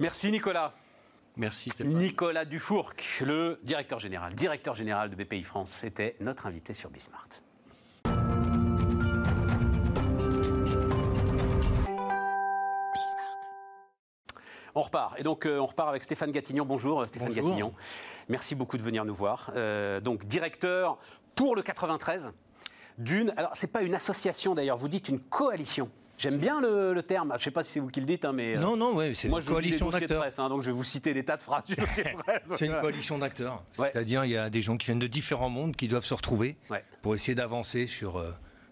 [0.00, 0.74] Merci Nicolas.
[1.36, 1.94] Merci Stéphane.
[1.94, 7.28] Nicolas Dufourc, le directeur général, directeur général de BPI France, c'était notre invité sur Bismart.
[14.74, 15.18] On repart.
[15.18, 16.64] Et donc, euh, on repart avec Stéphane Gatignon.
[16.64, 17.44] Bonjour, euh, Stéphane Bonjour.
[17.44, 17.74] Gatignon.
[18.28, 19.50] Merci beaucoup de venir nous voir.
[19.56, 20.98] Euh, donc, directeur
[21.34, 22.30] pour le 93
[22.98, 23.32] d'une.
[23.36, 25.90] Alors, c'est pas une association d'ailleurs, vous dites une coalition.
[26.20, 27.30] J'aime bien le, le terme.
[27.32, 28.56] Je ne sais pas si c'est vous qui le dites, hein, mais.
[28.56, 30.24] Non, non, ouais, c'est moi, une coalition d'acteurs.
[30.38, 31.64] hein, donc je vais vous citer des tas de phrases.
[32.52, 33.62] C'est une coalition d'acteurs.
[33.72, 36.56] C'est-à-dire, il y a des gens qui viennent de différents mondes qui doivent se retrouver
[36.70, 36.84] Ouais.
[37.02, 38.30] pour essayer d'avancer sur euh,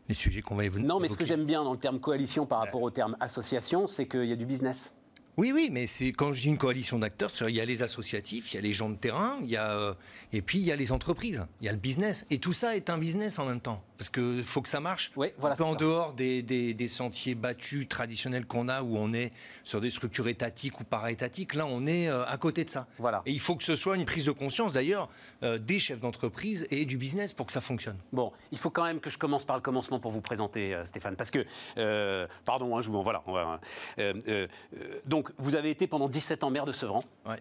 [0.09, 0.85] les sujets qu'on va évoquer.
[0.85, 3.87] Non, mais ce que j'aime bien dans le terme coalition par rapport au terme association,
[3.87, 4.93] c'est qu'il y a du business.
[5.37, 8.53] Oui, oui, mais c'est quand je dis une coalition d'acteurs, il y a les associatifs,
[8.53, 9.95] il y a les gens de terrain, il y a, euh,
[10.33, 12.27] et puis il y a les entreprises, il y a le business.
[12.31, 13.83] Et tout ça est un business en même temps.
[13.99, 15.11] Parce qu'il faut que ça marche.
[15.17, 15.79] Oui, voilà, Un peu c'est en ça.
[15.79, 19.33] dehors des, des- des sentiers battus traditionnels qu'on a, où on est
[19.65, 22.87] sur des structures étatiques ou para-étatiques, là on est euh, à côté de ça.
[22.99, 23.23] Voilà.
[23.27, 25.09] Et il faut que ce soit une prise de conscience d'ailleurs
[25.43, 27.97] euh, des chefs d'entreprise et du business pour que ça fonctionne.
[28.13, 30.87] Bon, il faut quand même que je commence par le commencement pour vous présenter, euh,
[30.87, 31.45] Stéphane, parce que,
[31.77, 33.61] euh, pardon, hein, je vous, voilà, on va,
[35.07, 37.01] donc, vous avez été pendant 17 ans maire de Sevran.
[37.27, 37.39] Ouais.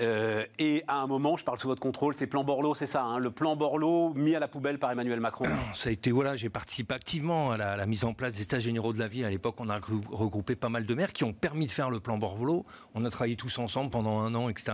[0.00, 3.02] Euh, et à un moment, je parle sous votre contrôle, c'est plan Borloo, c'est ça,
[3.02, 5.46] hein, le plan Borloo mis à la poubelle par Emmanuel Macron.
[5.72, 8.42] Ça a été, voilà, j'ai participé activement à la, à la mise en place des
[8.42, 9.24] états généraux de la ville.
[9.24, 11.88] À l'époque, on a regrou- regroupé pas mal de maires qui ont permis de faire
[11.90, 12.66] le plan Borvolo.
[12.94, 14.72] On a travaillé tous ensemble pendant un an, etc.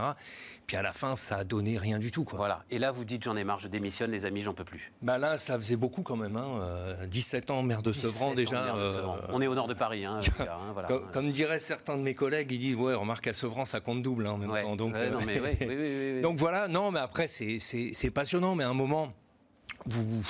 [0.66, 2.38] Puis à la fin, ça a donné rien du tout, quoi.
[2.38, 2.64] Voilà.
[2.70, 4.92] Et là, vous dites, j'en ai marre, je démissionne, les amis, j'en peux plus.
[5.02, 6.36] Bah là, ça faisait beaucoup quand même.
[6.36, 6.46] Hein.
[6.60, 8.72] euh, 17 ans maire de 17 Sevran déjà.
[8.74, 9.06] de euh.
[9.28, 10.88] On est au nord de Paris, hein, hein, voilà.
[10.88, 14.00] comme, comme diraient certains de mes collègues, ils disent ouais, remarque à Sevran, ça compte
[14.02, 14.62] double même Ouais.
[14.62, 14.76] temps.
[14.76, 16.20] Donc, Ouais, non, mais oui, oui, oui.
[16.22, 19.12] Donc voilà, non, mais après, c'est- passionnant, mais à un moment,
[19.86, 20.22] vous,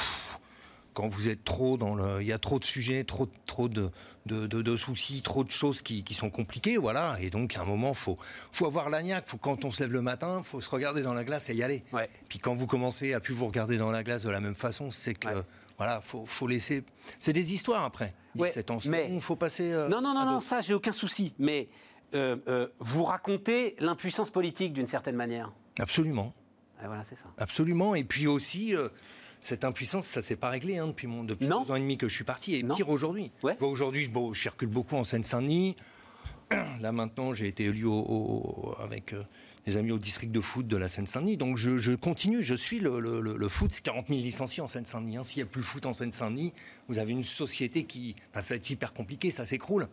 [0.94, 2.20] quand vous êtes trop dans le.
[2.22, 3.90] Il y a trop de sujets, trop, trop de,
[4.26, 7.16] de, de- de soucis, trop de choses qui, qui sont compliquées, voilà.
[7.20, 8.18] Et donc, à un moment, il faut,
[8.52, 9.24] faut avoir l'agnac.
[9.26, 11.54] Faut, quand on se lève le matin, il faut se regarder dans la glace et
[11.54, 11.82] y aller.
[11.92, 12.08] Ouais.
[12.28, 14.90] Puis quand vous commencez à plus vous regarder dans la glace de la même façon,
[14.90, 15.28] c'est que.
[15.28, 15.42] Ouais.
[15.78, 16.84] Voilà, faut, faut laisser.
[17.18, 18.14] C'est des histoires après.
[18.36, 19.72] Ouais, 17 ans, c'est mais- bon, faut passer.
[19.72, 21.34] euh, Non, non, non, non, ça, j'ai aucun souci.
[21.38, 21.68] Mais
[22.14, 25.52] euh, euh, vous racontez l'impuissance politique d'une certaine manière.
[25.78, 26.32] Absolument.
[26.82, 27.26] Et voilà, c'est ça.
[27.38, 27.94] Absolument.
[27.94, 28.88] Et puis aussi, euh,
[29.40, 32.08] cette impuissance, ça s'est pas réglé hein, depuis, mon, depuis deux ans et demi que
[32.08, 32.54] je suis parti.
[32.56, 32.74] Et Non.
[32.74, 33.30] pire aujourd'hui.
[33.42, 33.56] Ouais.
[33.62, 35.76] Aujourd'hui, je, bon, je circule beaucoup en Seine-Saint-Denis.
[36.80, 39.14] Là maintenant, j'ai été élu au- au- avec
[39.64, 41.36] des amis au district de foot de la Seine-Saint-Denis.
[41.36, 43.70] Donc je, je continue, je suis le, le- le- le foot.
[43.72, 45.16] C'est 40 000 licenciés en Seine-Saint-Denis.
[45.18, 45.22] hein.
[45.22, 46.52] S'il n'y a plus le foot en Seine-Saint-Denis,
[46.88, 48.16] vous avez une société qui...
[48.30, 49.88] Enfin, ça va être hyper compliqué, ça s'écroule.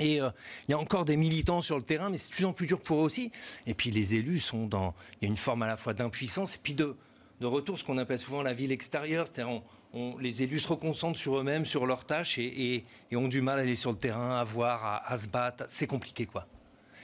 [0.00, 0.30] Et euh,
[0.68, 2.66] il y a encore des militants sur le terrain, mais c'est de plus en plus
[2.66, 3.30] dur pour eux aussi.
[3.66, 4.94] Et puis les élus sont dans.
[5.20, 6.96] Il y a une forme à la fois d'impuissance et puis de,
[7.40, 9.26] de retour, ce qu'on appelle souvent la ville extérieure.
[9.32, 9.62] C'est-à-dire, on-
[9.94, 13.42] on- les élus se reconcentrent sur eux-mêmes, sur leurs tâches et, et- et ont du
[13.42, 15.64] mal à aller sur le terrain, à voir, à, à se battre.
[15.68, 16.46] C'est compliqué, quoi.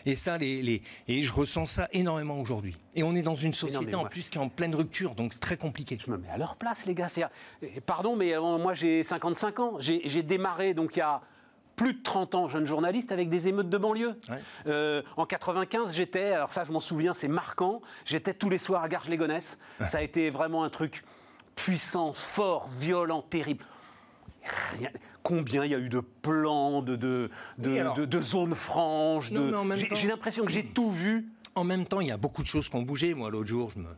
[0.06, 2.74] Et ça, les, les- et je ressens ça énormément aujourd'hui.
[2.94, 5.40] Et on est dans une société en plus qui est en pleine rupture, donc c'est
[5.40, 5.98] très compliqué.
[6.02, 7.08] Je me mets à leur place, les gars.
[7.84, 9.76] Pardon, mais euh, moi, j'ai 55 ans.
[9.80, 11.20] J'ai démarré, donc, il y a
[11.78, 14.14] plus de 30 ans, jeune journaliste, avec des émeutes de banlieue.
[14.28, 14.40] Ouais.
[14.66, 18.82] Euh, en 95, j'étais, alors ça, je m'en souviens, c'est marquant, j'étais tous les soirs
[18.82, 19.58] à Garges-les-Gonesse.
[19.86, 21.04] Ça a été vraiment un truc
[21.56, 23.64] puissant, fort, violent, terrible.
[24.78, 24.90] Rien-
[25.22, 28.54] combien il y a eu de plans, de, de, de, Oui, alors- de- de zones
[28.54, 29.30] franches
[29.94, 31.28] j'ai l'impression que j'ai tout vu.
[31.54, 33.14] En même temps, il y a beaucoup de choses qui ont bougé.
[33.14, 33.88] Moi, l'autre jour, je me,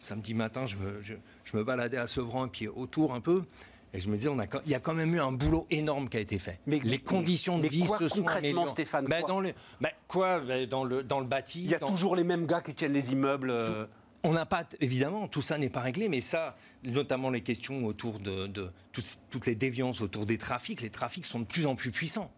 [0.00, 1.14] samedi matin, je me, je,
[1.44, 3.44] je me baladais à Sevran et puis autour un peu.
[3.92, 5.66] Et je me disais, on a, quand- il y a quand même eu un boulot
[5.70, 6.60] énorme qui a été fait.
[6.66, 8.66] Mais- les conditions de mais vie quoi se sont concrètement.
[8.68, 11.64] Stéphane, Ben, quoi dans le, ben, quoi Ben, dans, le, dans le bâti.
[11.64, 13.50] Il y a dans- toujours les mêmes gars qui tiennent les immeubles.
[13.50, 13.86] euh,
[14.22, 18.20] On n'a pas, évidemment, tout ça n'est pas réglé, mais ça, notamment les questions autour
[18.20, 21.74] de, de toutes, toutes les déviances autour des trafics, les trafics sont de plus en
[21.74, 22.30] plus puissants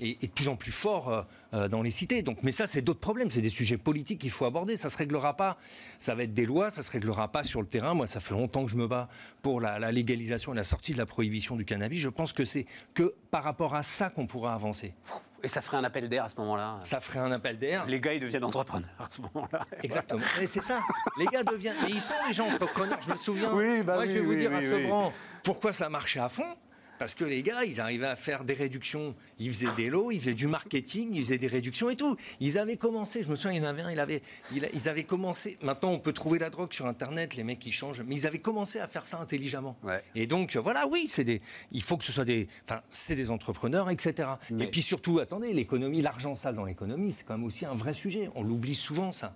[0.00, 1.22] et, et de plus en plus forts euh,
[1.54, 2.22] euh, dans les cités.
[2.22, 4.76] Donc, mais ça, c'est d'autres problèmes, c'est des sujets politiques qu'il faut aborder.
[4.76, 5.58] Ça se réglera pas.
[5.98, 7.94] Ça va être des lois, ça se réglera pas sur le terrain.
[7.94, 9.08] Moi, ça fait longtemps que je me bats
[9.42, 12.00] pour la, la légalisation et la sortie de la prohibition du cannabis.
[12.00, 14.94] Je pense que c'est que par rapport à ça qu'on pourra avancer.
[15.42, 16.80] Et ça ferait un appel d'air à ce moment-là.
[16.82, 17.86] Ça ferait un appel d'air.
[17.86, 19.64] Les gars, ils deviennent entrepreneurs à ce moment-là.
[19.84, 20.24] Exactement.
[20.40, 20.80] Et c'est ça.
[21.16, 21.76] Les gars deviennent.
[21.84, 22.98] Mais ils sont des gens entrepreneurs.
[23.00, 23.52] Je me souviens.
[23.52, 24.60] Oui, bah Moi, je vais oui, vous oui, dire à.
[24.60, 25.12] Sevran
[25.44, 26.56] pourquoi ça marchait à fond.
[26.98, 29.14] Parce que les gars, ils arrivaient à faire des réductions.
[29.38, 32.16] Ils faisaient des lots, ils faisaient du marketing, ils faisaient des réductions et tout.
[32.40, 33.22] Ils avaient commencé.
[33.22, 33.90] Je me souviens, il y en avait un.
[33.92, 34.22] Il avait,
[34.54, 35.56] il ils avaient commencé.
[35.62, 37.36] Maintenant, on peut trouver la drogue sur Internet.
[37.36, 38.02] Les mecs, ils changent.
[38.02, 39.76] Mais ils avaient commencé à faire ça intelligemment.
[39.82, 40.02] Ouais.
[40.14, 41.40] Et donc, euh, voilà, oui, c'est des.
[41.72, 42.48] Il faut que ce soit des.
[42.64, 44.28] Enfin, c'est des entrepreneurs, etc.
[44.50, 47.74] Mais- Et puis surtout, attendez, l'économie, l'argent sale dans l'économie, c'est quand même aussi un
[47.74, 48.28] vrai sujet.
[48.34, 49.34] On l'oublie souvent, ça.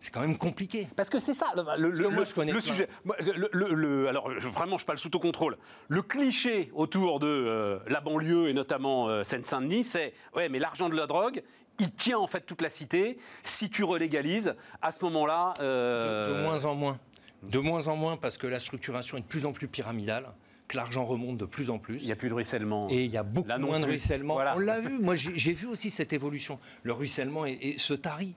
[0.00, 0.86] C'est quand même compliqué.
[0.94, 1.46] Parce que c'est ça,
[1.76, 2.88] le, le- moi, je connais le sujet.
[3.04, 5.56] Moi, le- le- le- alors, je- vraiment, je parle sous ton contrôle.
[5.88, 10.88] Le cliché autour de euh, la banlieue et notamment euh, Seine-Saint-Denis, c'est ouais, mais l'argent
[10.88, 11.42] de la drogue,
[11.80, 13.18] il tient en fait toute la cité.
[13.42, 16.98] Si tu relégalises, à ce moment-là, euh, De, de moins en moins.
[17.42, 20.26] De moins en moins parce que la structuration est de plus en plus pyramidale,
[20.68, 22.02] que l'argent remonte de plus en plus.
[22.02, 22.88] il n'y a plus de ruissellement.
[22.90, 24.34] Et il y a beaucoup moins de ruissellement.
[24.34, 24.54] Voilà.
[24.56, 24.98] On l'a vu.
[25.00, 26.60] Moi, j'ai j'ai vu aussi cette évolution.
[26.84, 28.34] Le ruissellement est- est- se tarit.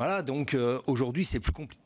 [0.00, 0.22] Voilà.
[0.22, 1.80] Donc euh, aujourd'hui, c'est plus compliqué.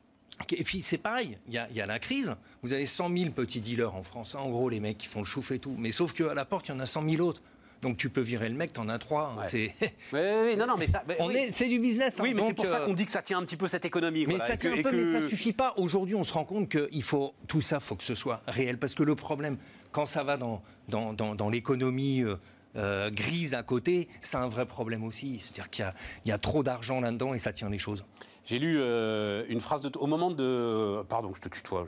[0.56, 2.34] Et puis c'est pareil, il y, a, il y a la crise.
[2.62, 4.34] Vous avez 100 000 petits dealers en France.
[4.34, 5.74] En gros, les mecs qui font le chouf et tout.
[5.78, 7.42] Mais sauf qu'à la porte, il y en a 100 000 autres.
[7.82, 9.34] Donc tu peux virer le mec, t'en as trois.
[9.38, 9.46] Ouais.
[9.46, 9.74] C'est
[10.12, 11.02] Oui, oui, non, non, mais ça.
[11.06, 11.36] mais on oui.
[11.36, 12.18] est, c'est du business.
[12.18, 12.22] hein.
[12.22, 13.84] Oui, mais c'est pour ça euh, qu'on dit que ça tient un petit peu cette
[13.84, 14.26] économie.
[14.26, 15.74] Mais voilà, ça que- tient un peu, mais ça suffit pas.
[15.76, 18.78] Aujourd'hui, on se rend compte que il faut tout ça, faut que ce soit réel,
[18.78, 19.58] parce que le problème,
[19.92, 22.36] quand ça va dans dans, dans, dans l'économie euh,
[22.76, 25.38] euh, grise à côté, c'est un vrai problème aussi.
[25.38, 25.94] C'est-à-dire qu'il y a,
[26.24, 28.04] il y a trop d'argent là-dedans et ça tient les choses.
[28.46, 31.86] J'ai lu euh, une phrase de au moment de pardon, je te tutoie.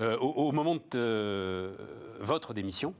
[0.00, 1.76] Euh, au, au moment de euh,
[2.20, 2.92] votre démission,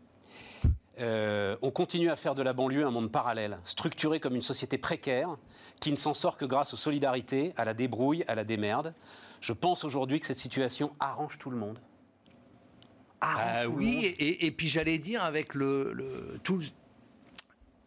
[1.00, 4.78] euh, on continue à faire de la banlieue un monde parallèle, structuré comme une société
[4.78, 5.36] précaire
[5.80, 8.94] qui ne s'en sort que grâce aux solidarités, à la débrouille, à la démerde.
[9.40, 11.80] Je pense aujourd'hui que cette situation arrange tout le monde.
[13.20, 14.04] Arrange Ah tout le oui, monde.
[14.04, 16.66] et, et puis j'allais dire avec le, le- tout le-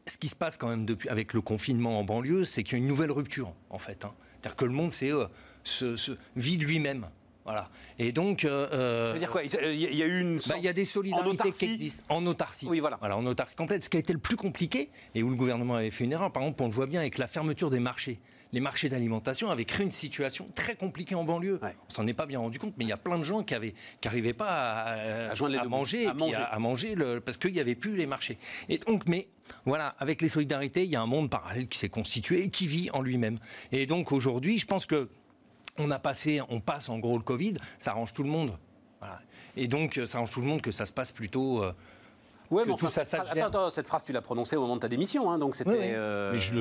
[0.07, 2.75] ce qui se passe quand même depuis avec le confinement en banlieue, c'est qu'il y
[2.75, 4.05] a une nouvelle rupture en fait.
[4.05, 4.13] hein.
[4.41, 5.25] C'est-à-dire que le monde c'est euh,
[5.63, 7.07] se, se vide lui-même.
[7.43, 7.69] Voilà.
[7.99, 8.43] Et donc.
[8.43, 9.43] euh, Ça veut dire quoi?
[9.43, 10.37] Il y a- eu une.
[10.47, 12.65] Bah, Il y a des solidarités qui existent en autarcie.
[12.67, 12.97] Oui, voilà.
[13.01, 13.83] en autarcie complète.
[13.83, 16.31] Ce qui a été le plus compliqué et où le gouvernement avait fait une erreur,
[16.31, 18.19] par exemple, on le voit bien avec la fermeture des marchés.
[18.55, 21.59] Les marchés d'alimentation avaient créé une situation très compliquée en banlieue.
[21.61, 21.75] Ouais.
[21.89, 23.53] On s'en est pas bien rendu compte, mais il y a plein de gens qui
[23.53, 24.91] avaient, qui n'arrivaient pas à,
[25.31, 26.35] À joindre les manger, À manger.
[26.37, 28.37] à, à manger le- parce qu'il n'y avait plus les marchés.
[28.69, 29.27] Et donc, mais
[29.65, 32.65] voilà, avec les solidarités, il y a un monde parallèle qui s'est constitué et qui
[32.65, 33.39] vit en lui-même.
[33.73, 35.09] Et donc aujourd'hui, je pense que
[35.77, 38.57] on a passé, on passe en gros le Covid, ça arrange tout le monde.
[39.01, 39.19] Voilà.
[39.57, 41.61] Et donc, ça arrange tout le monde que ça se passe plutôt.
[41.61, 41.73] euh,
[42.51, 44.61] Ouais, que mais tout enfin, ça, cette attends, attends, cette phrase, tu l'as prononcée au
[44.61, 45.69] moment de ta démission, hein, donc c'était.
[45.71, 45.85] Oui, oui.
[45.93, 46.53] euh, Mais je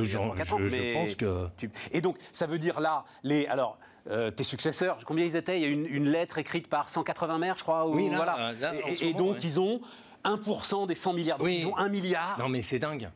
[0.55, 3.79] ans, je- je mais pense que- tu- Et donc, ça veut dire là, les, alors,
[4.11, 5.59] euh, tes successeurs, combien ils étaient?
[5.59, 7.87] Il y a une, une lettre écrite par 180 maires, je crois.
[7.87, 8.53] ou- Oui, là, voilà.
[8.61, 9.41] là, et, donc, ouais.
[9.43, 9.81] ils ont
[10.25, 11.39] 1% des 100 milliards.
[11.39, 11.59] Donc, Oui.
[11.61, 12.37] ils ont 1 milliard.
[12.39, 13.11] Non, mais c'est dingue.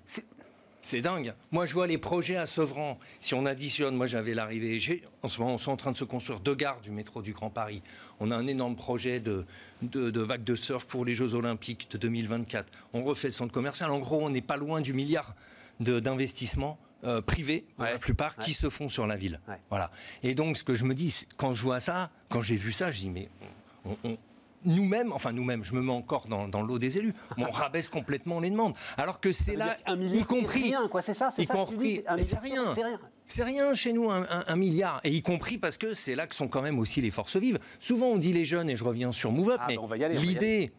[0.82, 1.34] C'est- dingue.
[1.50, 2.98] Moi, je vois les projets à Sevran.
[3.20, 4.78] Si on additionne, moi, j'avais l'arrivée.
[5.22, 7.32] En ce moment, on est en train de se construire deux gares du métro du
[7.32, 7.82] Grand Paris.
[8.20, 9.44] On a un énorme projet de,
[9.82, 12.70] de, de vague de surf pour les Jeux Olympiques de 2024.
[12.94, 13.90] On refait le centre commercial.
[13.90, 15.34] En gros, on n'est pas loin du milliard
[15.80, 17.92] d'investissements euh, privés, pour Ouais.
[17.92, 18.44] la plupart, Ouais.
[18.44, 19.38] qui se font sur la ville.
[19.46, 19.54] Ouais.
[19.70, 19.92] Voilà.
[20.24, 22.90] Et donc, ce que je me dis, quand je vois ça, quand j'ai vu ça,
[22.90, 23.28] je dis, mais
[23.84, 24.18] on- on-
[24.68, 27.88] nous-mêmes, enfin nous-mêmes, je me mets encore dans, dans l'eau des élus, mais on rabaisse
[27.88, 28.74] complètement les demandes.
[28.96, 31.54] Alors que c'est là, qu'un milliard, y compris, c'est rien, quoi, c'est ça, c'est ça
[31.54, 32.72] compris, un c'est rien.
[32.74, 33.00] c'est rien.
[33.26, 35.00] C'est rien chez nous, un, un- un milliard.
[35.04, 37.58] Et y compris parce que c'est là que sont quand même aussi les forces vives.
[37.78, 40.72] Souvent, on dit les jeunes, et je reviens sur Move Up, Ah, mais bah, l'idée,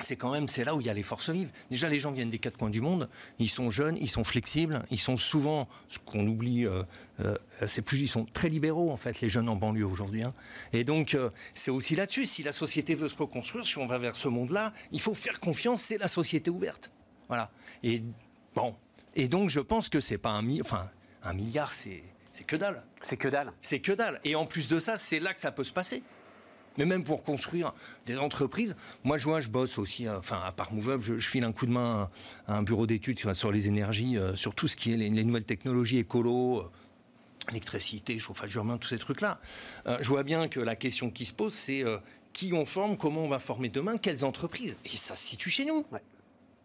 [0.00, 1.50] c'est quand même, c'est là où il y a les forces vives.
[1.70, 3.08] Déjà, les gens viennent des quatre coins du monde,
[3.40, 6.84] ils sont jeunes, ils sont flexibles, ils sont souvent, ce qu'on oublie, euh,
[7.20, 7.36] euh,
[7.66, 10.22] c'est plus, ils sont très libéraux, en fait, les jeunes en banlieue aujourd'hui.
[10.22, 10.34] hein.
[10.72, 12.26] Et donc, euh, c'est aussi là-dessus.
[12.26, 15.40] Si la société veut se reconstruire, si on va vers ce monde-là, il faut faire
[15.40, 16.90] confiance, c'est la société ouverte.
[17.26, 17.50] Voilà.
[17.82, 18.02] Et
[18.54, 18.76] bon.
[19.16, 20.88] Et donc, je pense que c'est pas un, mi- enfin,
[21.24, 22.84] un milliard, c'est c'est que dalle.
[23.02, 23.52] C'est que dalle.
[23.62, 24.20] C'est que dalle.
[24.22, 26.04] Et en plus de ça, c'est là que ça peut se passer.
[26.78, 27.74] Mais même pour construire
[28.06, 31.44] des entreprises, moi je vois, je bosse aussi, euh, enfin à part je, je file
[31.44, 32.08] un coup de main
[32.46, 35.44] à un bureau d'études sur les énergies, euh, sur tout ce qui est les, nouvelles
[35.44, 39.40] technologies écolo, euh, électricité, chauffage urbain, tous ces trucs-là.
[39.86, 41.82] je vois bien que la question qui se pose, c'est
[42.34, 44.76] qui on forme, comment on va former demain, quelles entreprises?
[44.84, 45.84] Et ça se situe chez nous.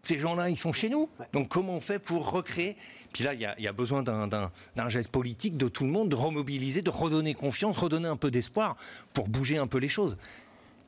[0.04, 1.08] Ces gens-là, ils sont chez nous.
[1.32, 2.76] Donc comment on fait pour recréer?
[3.12, 6.82] Puis là, il y, a besoin d'un geste politique de tout le monde, de remobiliser,
[6.82, 8.76] de redonner confiance, redonner un peu d'espoir
[9.12, 10.16] pour bouger un peu les choses.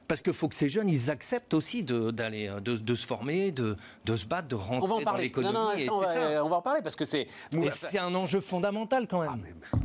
[0.08, 3.76] Parce qu'il faut que ces jeunes, ils acceptent aussi de, d'aller, de, se former, de,
[4.04, 5.88] de, se battre, de rentrer dans l'économie.
[5.90, 7.26] on, va, on va en parler parce que c'est...
[7.70, 9.54] c'est un enjeu fondamental quand même.
[9.72, 9.78] Ah,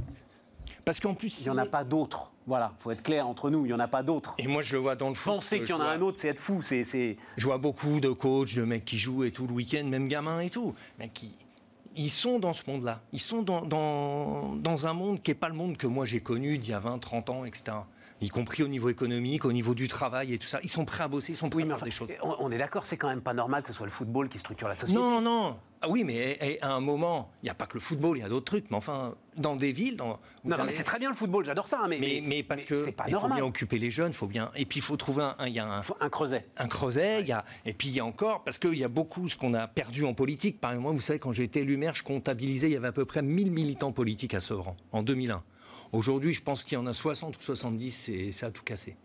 [0.85, 1.39] parce qu'en plus...
[1.39, 2.30] Il n'y en a pas d'autres.
[2.47, 4.35] Voilà, faut être clair entre nous, il n'y en a pas d'autres.
[4.37, 5.33] Et moi, je le vois dans le foot.
[5.33, 6.61] Penser qu'il y en a un autre, c'est être fou.
[6.61, 10.07] C'est, Je vois beaucoup de coachs, de mecs qui jouent et tout le week-end, même
[10.07, 10.73] gamins et tout.
[10.97, 11.33] Mais qui,
[11.95, 13.01] ils sont dans ce monde-là.
[13.13, 16.19] Ils sont dans, dans, dans un monde qui n'est pas le monde que moi j'ai
[16.21, 17.77] connu d'il y a 20, 30 ans, etc
[18.21, 20.59] y compris au niveau économique, au niveau du travail et tout ça.
[20.63, 22.09] Ils sont prêts à bosser, ils sont prêts à faire des choses.
[22.21, 24.67] On, est d'accord, c'est quand même pas normal que ce soit le football qui structure
[24.67, 25.01] la société.
[25.01, 25.57] Non, non.
[25.83, 28.23] Ah oui, mais à un moment, il n'y a pas que le football, il y
[28.23, 28.69] a d'autres trucs.
[28.69, 31.67] Mais enfin, dans des villes, dans, non, non, mais c'est très bien le football, j'adore
[31.67, 31.79] ça.
[31.83, 34.27] Hein, mais, mais, mais, parce que c'est pas il faut bien occuper les jeunes, faut
[34.27, 34.51] bien.
[34.55, 36.45] Et puis il faut trouver un, il y a un, un creuset.
[36.57, 37.21] Un creuset.
[37.21, 39.35] Il y a, et puis il y a encore parce qu'il y a beaucoup ce
[39.35, 40.61] qu'on a perdu en politique.
[40.61, 42.91] Par exemple, vous savez, quand j'ai été élu maire, je comptabilisais, il y avait à
[42.93, 45.41] peu près 1000 militants politiques à Sevran en 2001.
[45.91, 48.95] Aujourd'hui, je pense qu'il y en a 60 ou 70, et ça a tout cassé.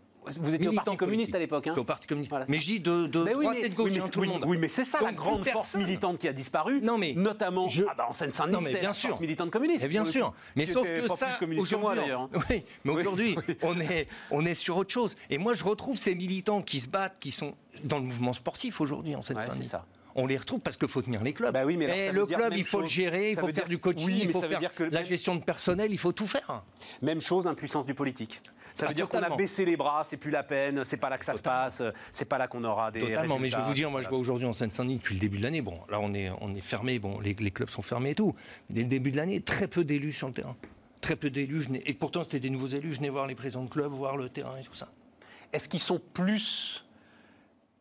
[0.41, 1.67] Vous étiez au Parti communiste à l'époque.
[1.67, 2.33] Hein au Parti communiste.
[2.49, 4.43] mais j'ai de, de droite et de gauche, oui, tout le monde.
[4.45, 6.81] Oui, mais c'est ça la grande force militante qui a disparu.
[6.81, 9.83] Non, mais notamment ah bah, en Seine-Saint-Denis, c'est la force militante communiste.
[9.83, 10.33] Mais bien sûr.
[10.55, 12.29] Mais sauf que ça, aujourd'hui, hein.
[12.49, 15.15] oui, mais aujourd'hui, on est on est sur autre chose.
[15.29, 18.81] Et moi, je retrouve ces militants qui se battent, qui sont dans le mouvement sportif
[18.81, 19.71] aujourd'hui en Seine-Saint-Denis
[20.17, 21.53] on les retrouve parce qu'il faut tenir les clubs.
[21.53, 24.31] Bah oui, mais le club, il faut le gérer, il faut faire du coaching, il
[24.31, 24.59] faut faire
[24.91, 26.63] la gestion de personnel, il faut tout faire.
[27.01, 28.41] Même chose, impuissance du politique.
[28.73, 31.09] Ça veut ah, dire qu'on a baissé les bras, c'est plus la peine, c'est pas
[31.09, 31.81] là que ça se passe,
[32.13, 32.99] c'est pas là qu'on aura des.
[32.99, 35.37] Totalement, mais je vais vous dire, moi je vois aujourd'hui en Seine-Saint-Denis depuis le début
[35.37, 38.15] de l'année, bon, là on est, on est fermé, bon, les, clubs sont fermés et
[38.15, 38.35] tout.
[38.69, 40.55] Dès le début de l'année, très peu d'élus sur le terrain.
[41.01, 43.69] Très peu d'élus, et pourtant c'était des nouveaux élus, je venais voir les présidents de
[43.69, 44.89] club, voir le terrain et tout ça.
[45.53, 46.83] Est-ce qu'ils sont plus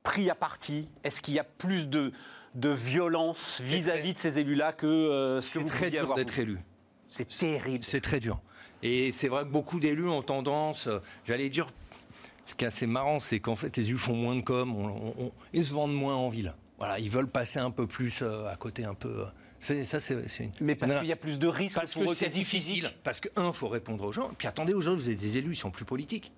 [0.07, 2.13] pris à partie Est-ce qu'il y a plus de,
[2.55, 6.59] de violence vis-à-vis de ces élus-là que euh, ce que vous très dur d'être élu.
[7.09, 7.83] C'est terrible.
[7.83, 8.41] C'est très dur.
[8.85, 11.67] Et c'est vrai que beaucoup d'élus ont tendance, euh, j'allais dire,
[12.45, 15.65] ce qui est assez marrant, c'est qu'en fait, les élus font moins de com, ils
[15.65, 16.55] se vendent moins en ville.
[16.79, 19.25] Voilà, ils veulent passer un peu plus euh, à côté, un peu.
[19.61, 20.17] C'est, ça, c'est,
[20.61, 22.93] Mais parce qu'il y a plus de risques parce que c'est difficile.
[23.03, 24.31] Parce que, un, faut répondre aux gens.
[24.39, 26.31] Puis attendez, aujourd'hui, vous avez des élus, ils sont plus politiques.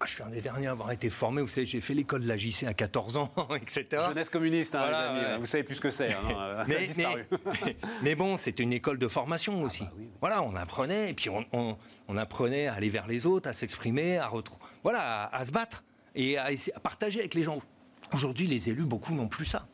[0.00, 1.42] Ah, je suis un des derniers à avoir été formé.
[1.42, 3.86] Vous savez, j'ai fait l'école de la JC à 14 ans, etc.
[4.08, 6.12] Jeunesse communiste, hein, vous savez plus ce que c'est.
[6.12, 6.64] Hein,
[8.02, 9.84] mais, bon, c'était une école de formation ah, aussi.
[9.84, 9.90] Bah
[10.20, 14.30] voilà, on apprenait, et puis on, apprenait à aller vers les autres, à s'exprimer, à,
[14.84, 15.82] voilà, à, se battre
[16.14, 17.58] et à, à partager avec les gens.
[18.12, 19.66] Aujourd'hui, les élus, beaucoup n'ont plus ça.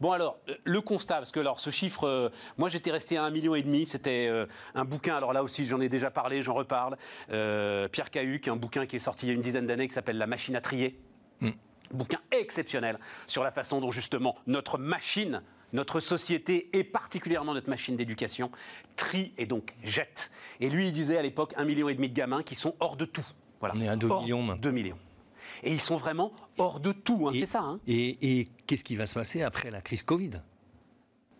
[0.00, 3.24] Bon alors, euh, le constat, parce que alors ce chiffre, euh, moi j'étais resté à
[3.24, 6.42] un million et demi, c'était euh, un bouquin, alors là aussi j'en ai déjà parlé,
[6.42, 6.96] j'en reparle,
[7.28, 10.16] Pierre Cahuc, un bouquin qui est sorti il y a une dizaine d'années qui s'appelle
[10.18, 10.98] La machine à trier.
[11.40, 11.50] Mm.
[11.92, 15.42] Bouquin exceptionnel sur la façon dont justement notre machine
[15.72, 18.50] notre société et particulièrement notre machine d'éducation
[18.96, 20.32] trie et donc jette.
[20.58, 22.96] Et lui, il disait à l'époque un million et demi de gamins qui sont hors
[22.96, 23.26] de tout.
[23.60, 23.76] Voilà.
[23.76, 24.62] On est à 2 millions maintenant.
[24.62, 24.98] 2 millions.
[25.62, 27.60] Et ils sont vraiment hors de tout, hein, c'est ça.
[27.60, 27.80] Hein.
[27.86, 30.30] Et, qu'est-ce qui va se passer après la crise Covid?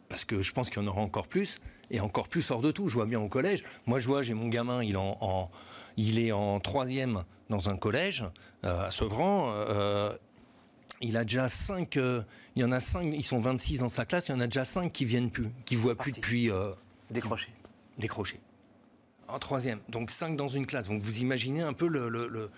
[0.09, 1.61] Parce que je pense qu'il y en aura encore plus,
[1.91, 2.89] et encore plus hors de tout.
[2.89, 3.63] Je vois bien au collège.
[3.87, 5.51] Moi, je vois, j'ai mon gamin, il, en,
[5.97, 8.25] il est en troisième dans un collège
[8.65, 9.53] euh, à Sevran.
[9.55, 10.17] Euh,
[11.01, 12.23] il a déjà cinq, euh,
[12.57, 14.47] il y en a cinq, ils sont 26 dans sa classe, il y en a
[14.47, 16.51] déjà cinq qui viennent plus, qui voient plus depuis.
[17.11, 17.49] décroché.
[17.99, 18.41] Décroché.
[19.29, 19.81] En troisième.
[19.89, 20.89] Donc cinq dans une classe.
[20.89, 22.51] Donc vous imaginez un peu le,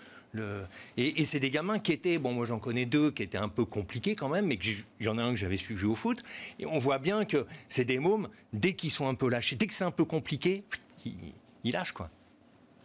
[0.97, 3.65] et, c'est des gamins qui étaient, bon moi j'en connais deux qui étaient un peu
[3.65, 4.59] compliqués quand même, mais
[4.99, 6.23] il y en a un que j'avais suivi au foot,
[6.59, 9.67] et on voit bien que c'est des mômes, dès qu'ils sont un peu lâchés, dès
[9.67, 10.63] que c'est un peu compliqué,
[11.05, 12.09] ils, lâchent quoi.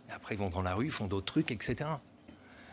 [0.08, 1.90] Et après ils vont dans la rue, font d'autres trucs, etc.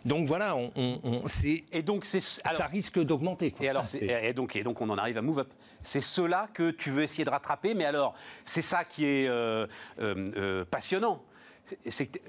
[0.05, 1.23] Donc voilà, on, on,
[1.71, 3.55] et donc ça risque d'augmenter.
[3.59, 5.53] Et alors et donc et donc on en arrive à Move Up.
[5.81, 8.13] C'est cela que tu veux essayer de rattraper, mais alors
[8.45, 9.65] c'est ça qui est euh,
[9.99, 11.23] euh, euh, passionnant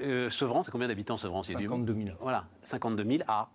[0.01, 2.16] euh, Sevran, c'est combien d'habitants Sevran 52 000.
[2.20, 3.49] Voilà, 52 000 à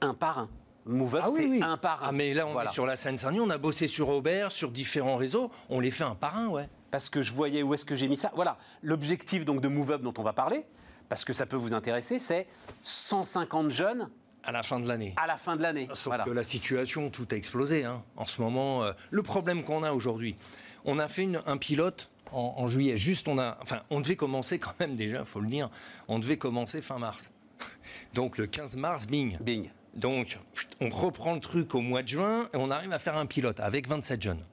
[0.00, 0.48] un par un.
[0.86, 2.08] Move Up, ah c'est un par un.
[2.08, 5.16] Ah, mais là, on est sur la Seine-Saint-Denis, on a bossé sur Aubert, sur différents
[5.16, 6.68] réseaux, on les fait un par un, ouais.
[6.90, 8.32] Parce que je voyais où est-ce que j'ai mis ça.
[8.34, 10.64] Voilà, l'objectif donc de Move Up dont on va parler,
[11.08, 12.46] parce que ça peut vous intéresser, c'est
[12.82, 14.08] 150 jeunes
[14.42, 15.14] à la fin de l'année.
[15.16, 15.88] À la fin de l'année.
[15.94, 17.84] Sauf que la situation, tout a explosé.
[17.84, 18.02] Hein.
[18.16, 20.36] En ce moment, euh, le problème qu'on a aujourd'hui,
[20.84, 22.96] on a fait un pilote en, juillet.
[22.96, 25.70] Juste, on a, enfin, on devait commencer quand même déjà, faut le dire,
[26.08, 27.30] on devait commencer fin mars.
[28.14, 29.36] Donc le 15 mars, bing.
[29.40, 29.70] Bing.
[29.94, 30.38] Donc
[30.80, 33.60] on reprend le truc au mois de juin et on arrive à faire un pilote
[33.60, 34.44] avec 27 jeunes.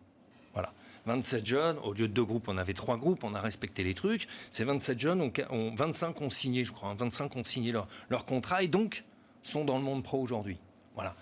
[0.53, 0.73] Voilà.
[1.05, 3.93] 27 jeunes, au lieu de deux groupes, on avait trois groupes, on a respecté les
[3.93, 4.27] trucs.
[4.51, 7.87] Ces 27 jeunes, on, on- 25 ont signé, je crois, hein, 25 ont signé leur,
[8.09, 9.05] leur contrat et donc
[9.43, 10.57] sont dans le monde pro aujourd'hui.
[10.95, 11.15] Voilà.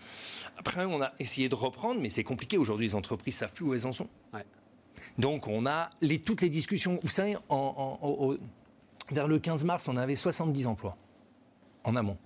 [0.58, 2.58] Après, on a essayé de reprendre, mais c'est compliqué.
[2.58, 4.08] Aujourd'hui, les entreprises savent plus où elles en sont.
[4.34, 4.46] Ouais.
[5.18, 7.00] Donc, on a les, toutes les discussions.
[7.04, 7.56] Vous savez, en-
[8.02, 8.38] en- au- au-
[9.12, 10.98] vers le 15 mars, on avait 70 emplois
[11.84, 12.18] en amont.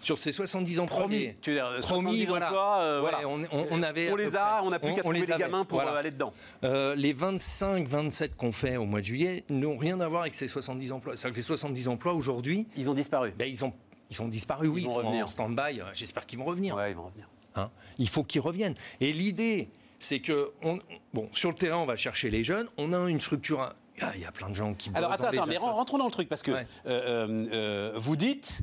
[0.00, 1.18] Sur ces 70 emplois, Promis.
[1.18, 2.46] les- Tu veux dire, Promis, 70 voilà.
[2.48, 5.20] emplois, euh, Ouais, on, on- on avait On les a, on n'a plus qu'à trouver
[5.20, 5.92] les les gamins pour Voilà.
[5.94, 6.32] euh, aller dedans.
[6.64, 10.34] Euh, les 25, 27 qu'on fait au mois de juillet n'ont rien à voir avec
[10.34, 11.16] ces 70 emplois.
[11.16, 13.32] C'est-à-dire que les 70 emplois aujourd'hui, Ils ont disparu.
[13.38, 13.72] ben, ils, ont,
[14.10, 15.24] ils ont disparu, oui, Ils ils, sont revenir.
[15.24, 15.80] en stand-by.
[15.92, 16.74] J'espère qu'ils vont revenir.
[16.74, 17.28] Ouais, ils vont revenir.
[17.54, 17.70] hein.
[17.98, 18.74] Il faut qu'ils reviennent.
[19.00, 19.68] Et l'idée,
[20.02, 20.78] c'est que, on,
[21.14, 22.68] bon, sur le terrain, on va chercher les jeunes.
[22.76, 23.72] On a une structure.
[23.96, 24.90] Il y a- il y, a plein de gens qui.
[24.94, 26.66] Alors attends, attends, mais rentrons dans le truc parce que Ouais.
[26.86, 28.62] euh, euh, euh, vous dites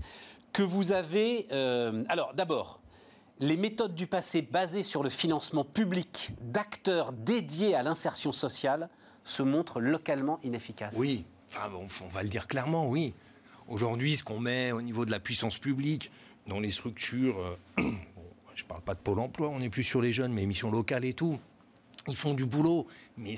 [0.54, 1.48] que vous avez.
[1.52, 2.80] euh, alors d'abord,
[3.40, 8.90] les méthodes du passé basées sur le financement public d'acteurs dédiés à l'insertion sociale
[9.24, 10.94] se montrent localement inefficaces.
[10.98, 11.24] Oui,
[11.56, 11.70] enfin,
[12.04, 13.14] on va le dire clairement, oui.
[13.68, 16.12] Aujourd'hui, ce qu'on met au niveau de la puissance publique,
[16.48, 17.56] dans les structures,
[18.60, 20.70] je ne parle pas de Pôle emploi, on n'est plus sur les jeunes, mais missions
[20.70, 21.40] locales et tout,
[22.08, 22.88] ils font du boulot,
[23.18, 23.36] mais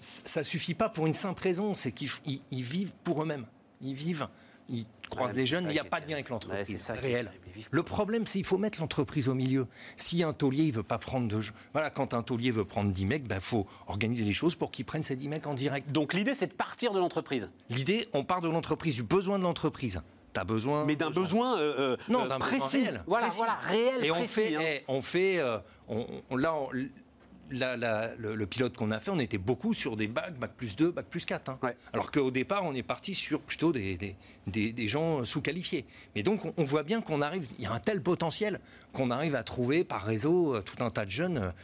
[0.00, 2.10] ça suffit pas pour une simple raison, c'est qu'ils
[2.52, 3.46] vivent pour eux-mêmes.
[3.80, 4.28] Ils vivent,
[4.68, 7.06] ils croisent les jeunes, il n'y a pas de lien avec l'entreprise c'est ça qui
[7.06, 7.26] est réel.
[7.26, 9.66] terrible, ils vivent Le problème, c'est qu'il faut mettre l'entreprise au milieu.
[9.96, 11.40] Si un taulier, il veut pas prendre de...
[11.72, 14.70] Voilà, quand un taulier veut prendre 10 mecs, il ben, faut organiser les choses pour
[14.70, 15.90] qu'il prenne ces 10 mecs en direct.
[15.90, 19.44] Donc l'idée, c'est de partir de l'entreprise, L'idée, on part de l'entreprise, du besoin de
[19.44, 20.00] l'entreprise.
[20.34, 20.84] Tu as besoin.
[20.84, 22.82] mais d'un besoin euh, euh, Non, euh, d'un besoin précis.
[22.82, 23.02] réel.
[23.06, 23.38] Voilà, précis.
[23.38, 24.60] voilà, réel, Et on fait, hein.
[24.62, 25.58] eh, on fait euh,
[25.88, 26.68] on- on- là, on-
[27.50, 30.50] la- la- le, le pilote qu'on a fait, on était beaucoup sur des bacs, bac
[30.54, 31.48] plus 2, bac plus 4.
[31.48, 31.58] hein.
[31.62, 31.74] Ouais.
[31.94, 34.16] Alors qu'au départ, on est parti sur plutôt des, des,
[34.46, 35.86] des- des gens sous-qualifiés.
[36.14, 38.60] Mais donc, on, on voit bien qu'on arrive, il y a un tel potentiel
[38.92, 41.54] qu'on arrive à trouver par réseau tout un tas de jeunes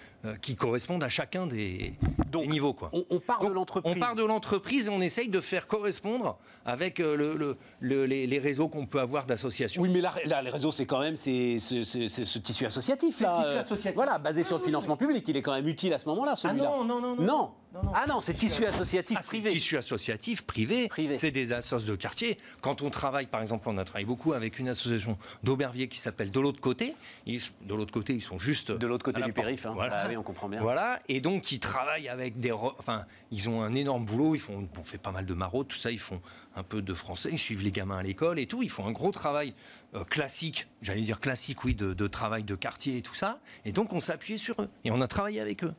[0.40, 1.94] qui correspondent à chacun des,
[2.32, 2.72] Donc, des niveaux.
[2.72, 2.90] Quoi.
[2.92, 3.94] On, on part de l'entreprise.
[3.96, 8.06] On part de l'entreprise et on essaye de faire correspondre avec euh, le- le- le-
[8.06, 9.82] les, les réseaux qu'on peut avoir d'associations.
[9.82, 12.66] Oui, mais là, là, les réseaux, c'est quand même c'est, c'est- c'est- c'est ce tissu
[12.66, 13.16] associatif.
[13.18, 13.94] C'est le là, tissu euh, associatif.
[13.96, 15.24] Voilà, basé sur le financement public.
[15.28, 16.64] Il est quand même utile à ce moment-là, celui-là.
[16.64, 17.22] non, non, non, non.
[17.22, 17.50] Non.
[17.74, 17.92] Non, non.
[17.94, 19.50] Ah non, c'est tissu associatif Ah, privé.
[19.50, 21.16] Tissu associatif privé, Privé.
[21.16, 22.38] c'est des associations de quartier.
[22.60, 26.30] Quand on travaille, par exemple, on a travaillé beaucoup avec une association d'Auberviers qui s'appelle
[26.30, 26.94] De l'autre côté.
[27.26, 29.72] Ils- de l'autre côté, ils sont juste De l'autre côté la du périph', hein.
[29.74, 30.02] Voilà.
[30.04, 30.60] Ah oui, on comprend bien.
[30.60, 34.36] Voilà, et donc ils travaillent avec des, enfin, ils ont un énorme boulot.
[34.36, 35.90] Ils font, on fait pas mal de maraudes, tout ça.
[35.90, 36.20] Ils font
[36.54, 38.62] un peu de français, ils suivent les gamins à l'école et tout.
[38.62, 39.52] Ils font un gros travail
[39.96, 43.40] euh, classique, j'allais dire classique, oui, de, de travail de quartier et tout ça.
[43.64, 45.74] Et donc on s'est appuyé sur eux et on a travaillé avec eux.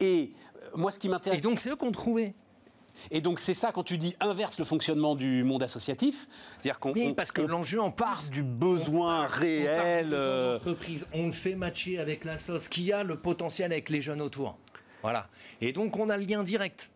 [0.00, 0.32] Et
[0.74, 2.34] moi, ce qui Et donc c'est eux qu'on trouvait.
[3.12, 6.26] Et donc, c'est ça quand tu dis inverse le fonctionnement du monde associatif.
[6.58, 10.10] C'est-à-dire qu'on Oui, on- parce que on l'enjeu en part du besoin réel.
[10.12, 14.02] euh, Entreprise, on le fait matcher avec la sauce qui a le potentiel avec les
[14.02, 14.58] jeunes autour.
[15.02, 15.28] Voilà.
[15.60, 16.90] Et donc on a le lien direct.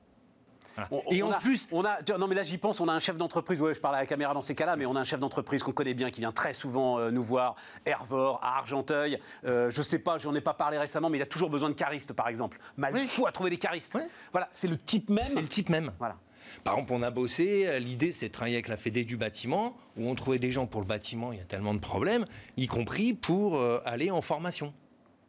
[0.90, 2.92] On- Et on en a- plus, on a, non mais là j'y pense, on a
[2.92, 5.00] un chef d'entreprise, ouais, je parle à la caméra dans ces cas-là, mais on a
[5.00, 8.58] un chef d'entreprise qu'on connaît bien, qui vient très souvent euh, nous voir, Hervor, à
[8.58, 9.18] Argenteuil.
[9.44, 11.74] Euh, je sais pas, j'en ai pas parlé récemment, mais il a toujours besoin de
[11.74, 12.58] caristes, par exemple.
[12.76, 13.06] Mal Oui.
[13.06, 13.98] fou à trouver des caristes.
[14.32, 15.18] Voilà, c'est le type même.
[15.20, 15.92] c'est le type même.
[15.98, 16.16] Voilà.
[16.64, 19.74] Par exemple, on a bossé, euh, l'idée c'était de travailler avec la Fédé du bâtiment,
[19.96, 22.66] où on trouvait des gens pour le bâtiment, il y a tellement de problèmes, y
[22.66, 24.74] compris pour euh, aller en formation.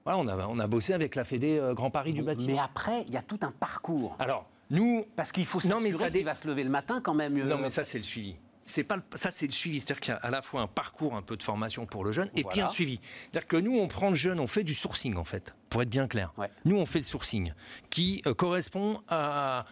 [0.05, 2.53] Voilà, on a, on a bossé avec la Fédé Grand Paris du bâtiment.
[2.55, 4.17] Mais après, il y a tout un parcours.
[4.19, 7.01] Alors, nous, Parce qu'il faut Non, mais s'assurer dé- qu'il va se lever le matin
[7.03, 7.37] quand même.
[7.37, 8.35] euh, Non, mais ça, c'est le suivi.
[8.65, 9.81] C'est pas le- ça, c'est le suivi.
[9.81, 12.13] C'est-à-dire qu'il y a à la fois un parcours, un peu de formation pour le
[12.13, 12.99] jeune, et puis un suivi.
[13.31, 15.89] C'est-à-dire que nous, on prend le jeune, on fait du sourcing, en fait, pour être
[15.89, 16.33] bien clair.
[16.37, 16.49] Ouais.
[16.63, 17.53] Nous, on fait le sourcing
[17.89, 19.65] qui euh, correspond à,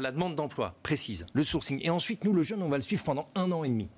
[0.00, 1.80] la demande d'emploi précise, le sourcing.
[1.82, 3.88] Et ensuite, nous, le jeune, on va le suivre pendant un an et demi.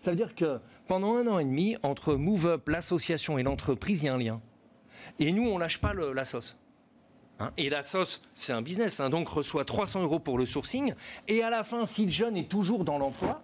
[0.00, 4.02] Ça veut dire que pendant un an et demi, entre Move Up, l'association et l'entreprise,
[4.02, 4.42] il y a un lien.
[5.20, 6.58] Et nous, on lâche pas le- la sauce.
[7.40, 10.94] Hein, et la sauce, c'est un business, hein, donc reçoit 300 euros pour le sourcing.
[11.26, 13.42] Et à la fin, si le jeune est toujours dans l'emploi,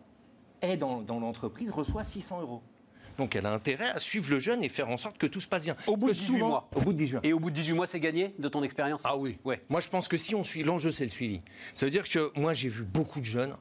[0.63, 2.63] est dans, dans l'entreprise, reçoit 600 euros.
[3.19, 5.49] Donc elle a intérêt à suivre le jeune et faire en sorte que tout se
[5.49, 5.77] passe bien.
[5.87, 6.71] Au bout de Que 18 mois.
[6.75, 7.21] Au bout de 18 mois.
[7.25, 9.01] Et au bout de 18 mois, c'est gagné de ton expérience?
[9.05, 9.39] Ah oui.
[9.45, 9.63] Ouais.
[9.69, 11.43] Moi, je pense que si on suit, l'enjeu, c'est le suivi.
[11.75, 13.57] Ça veut dire que moi, j'ai vu beaucoup de jeunes,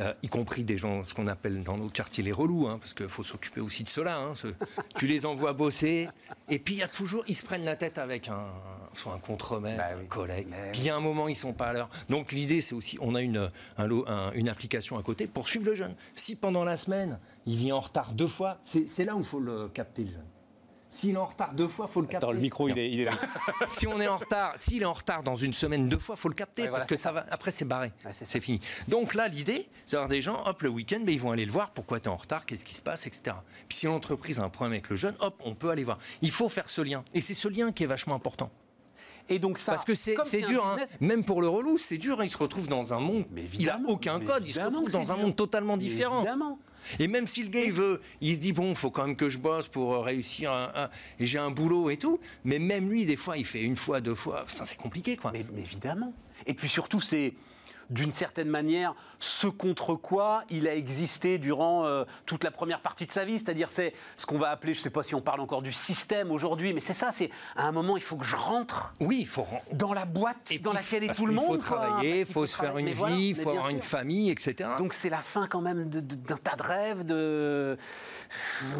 [0.00, 2.94] euh, y compris des gens, ce qu'on appelle dans nos quartiers les relous, hein, parce
[2.94, 4.18] qu'il faut s'occuper aussi de cela.
[4.18, 4.48] hein, ce-
[4.96, 6.08] tu les envoies bosser,
[6.48, 8.46] et puis il y a toujours, ils se prennent la tête avec un,
[8.94, 10.06] soit un contremaître, Bah un oui.
[10.08, 10.48] collègue.
[10.50, 11.88] Mais Puis il y a un moment, ils sont pas à l'heure.
[12.08, 15.48] Donc l'idée, c'est aussi, on a une, un lot- un- une application à côté pour
[15.48, 15.94] suivre le jeune.
[16.14, 19.24] Si pendant la semaine, il vient en retard deux fois, c'est c'est là où il
[19.24, 20.26] faut le capter le jeune.
[20.94, 22.24] S'il est en retard deux fois, faut le capter.
[22.24, 23.12] Attends, le micro, il est, il est là.
[23.66, 26.28] si on est en retard, s'il est en retard dans une semaine deux fois, faut
[26.28, 27.26] le capter Ouais, voilà, parce que ça va.
[27.30, 28.60] Après, c'est barré, Ouais, c'est fini.
[28.86, 31.52] Donc là, l'idée, c'est d'avoir des gens, hop, le week-end, ben, ils vont aller le
[31.52, 31.70] voir.
[31.70, 33.36] Pourquoi tu es en retard Qu'est-ce qui se passe, etc.
[33.68, 35.98] Puis si l'entreprise a un problème avec le jeune, hop, on peut aller voir.
[36.22, 38.50] Il faut faire ce lien, et c'est ce lien qui est vachement important.
[39.30, 40.76] Et donc ça, Parce que c'est dur, hein.
[41.00, 42.20] même pour le relou, c'est dur.
[42.20, 42.24] hein.
[42.24, 43.24] Il se retrouve dans un monde.
[43.32, 44.46] Mais il a aucun code.
[44.46, 46.18] Il se retrouve dans un monde totalement différent.
[46.20, 46.58] Évidemment.
[46.98, 49.28] Et même si le gars il veut, il se dit bon, faut quand même que
[49.28, 50.52] je bosse pour euh, réussir.
[50.52, 52.18] un- un- et j'ai un boulot et tout.
[52.44, 54.42] Mais même lui, des fois, il fait une fois, deux fois.
[54.44, 55.30] Enfin, c'est compliqué, quoi.
[55.32, 56.12] Mais, mais évidemment.
[56.46, 57.34] Et puis surtout, c'est
[57.90, 63.06] d'une certaine manière ce contre quoi il a existé durant euh, toute la première partie
[63.06, 63.38] de sa vie.
[63.38, 65.72] C'est-à-dire, c'est ce qu'on va appeler, je ne sais pas si on parle encore du
[65.72, 69.18] système aujourd'hui, mais c'est ça, c'est à un moment, il faut que je rentre Oui,
[69.20, 69.46] il faut.
[69.72, 71.60] dans la boîte et dans laquelle est tout le monde.
[71.62, 71.78] faut quoi.
[71.86, 74.70] travailler, il faut se faire une vie, il faut avoir une famille, etc.
[74.78, 77.76] Donc c'est la fin quand même d'un tas de rêves, de,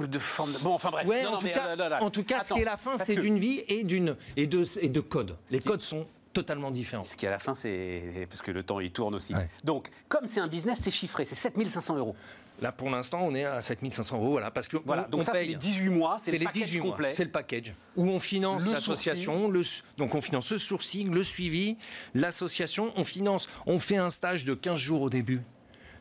[0.07, 0.53] de formes.
[0.53, 1.07] de- Bon, enfin bref.
[1.07, 2.03] Ouais, Non, en, non, tout mais, cas, là, là.
[2.03, 4.89] en tout cas, ce qui est la fin, c'est d'une vie et et de et
[4.89, 5.37] de codes.
[5.51, 7.05] Les codes sont totalement différents.
[7.05, 9.35] Ce qui à la fin, c'est parce que le temps il tourne aussi.
[9.35, 9.49] Ouais.
[9.65, 12.15] Donc, comme c'est un business, c'est chiffré, c'est 7500 euros.
[12.61, 15.07] Là, pour l'instant, on est à 7500 euros, voilà, parce que Voilà.
[15.07, 17.13] on- Donc on ça, c'est les 18 mois, c'est le les package 18 mois, complet.
[17.13, 19.51] c'est le package où on finance l'association,
[19.97, 21.77] donc on finance le sourcing, le suivi,
[22.15, 25.41] l'association, on finance, on fait un stage de 15 jours au début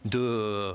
[0.05, 0.73] de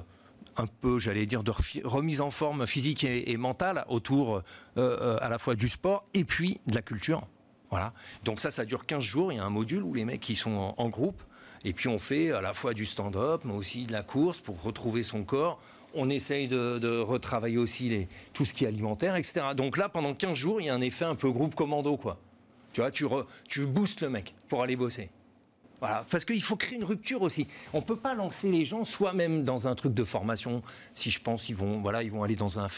[0.56, 1.52] un peu, j'allais dire, de
[1.84, 4.42] remise en forme physique et, et mentale autour euh,
[4.76, 7.22] euh, à la fois du sport et puis de la culture.
[7.70, 7.92] Voilà.
[8.24, 9.32] Donc ça, ça dure 15 jours.
[9.32, 11.20] Il y a un module où les mecs qui sont en, groupe
[11.64, 14.62] et puis on fait à la fois du stand-up, mais aussi de la course pour
[14.62, 15.60] retrouver son corps.
[15.94, 19.46] On essaye de, retravailler aussi les, tout ce qui est alimentaire, etc.
[19.56, 22.18] Donc là, pendant 15 jours, il y a un effet un peu groupe commando, quoi.
[22.72, 23.26] Tu vois, tu, re-
[23.64, 25.10] boostes le mec pour aller bosser.
[25.80, 27.46] Voilà, parce qu'il faut créer une rupture aussi.
[27.72, 30.62] On peut pas lancer les gens soi-même dans un truc de formation.
[30.92, 32.68] Si je pense, ils vont, voilà, ils vont aller dans un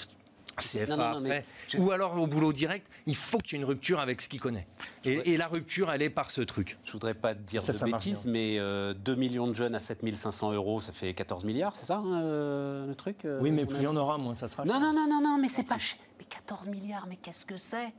[0.62, 2.86] CFA Non, non, non, mais après, je- ou alors au boulot direct.
[3.06, 4.66] Il faut qu'il y ait une rupture avec ce qu'il connaît.
[5.04, 6.78] Et, et la rupture, elle est par ce truc.
[6.84, 9.74] Je voudrais pas te dire Ça, de ça bêtises, mais euh, 2 millions de jeunes
[9.74, 13.50] à 7500 euros, ça fait 14 milliards, c'est ça hein, euh, le truc euh, Oui,
[13.50, 14.64] mais plus il y en aura, moins ça sera.
[14.64, 15.98] Non, non, non, non, non, mais c'est pas cher.
[16.18, 17.92] Mais 14 milliards, mais qu'est-ce que c'est?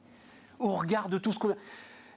[0.59, 1.55] Au regard de tout ce qu'on.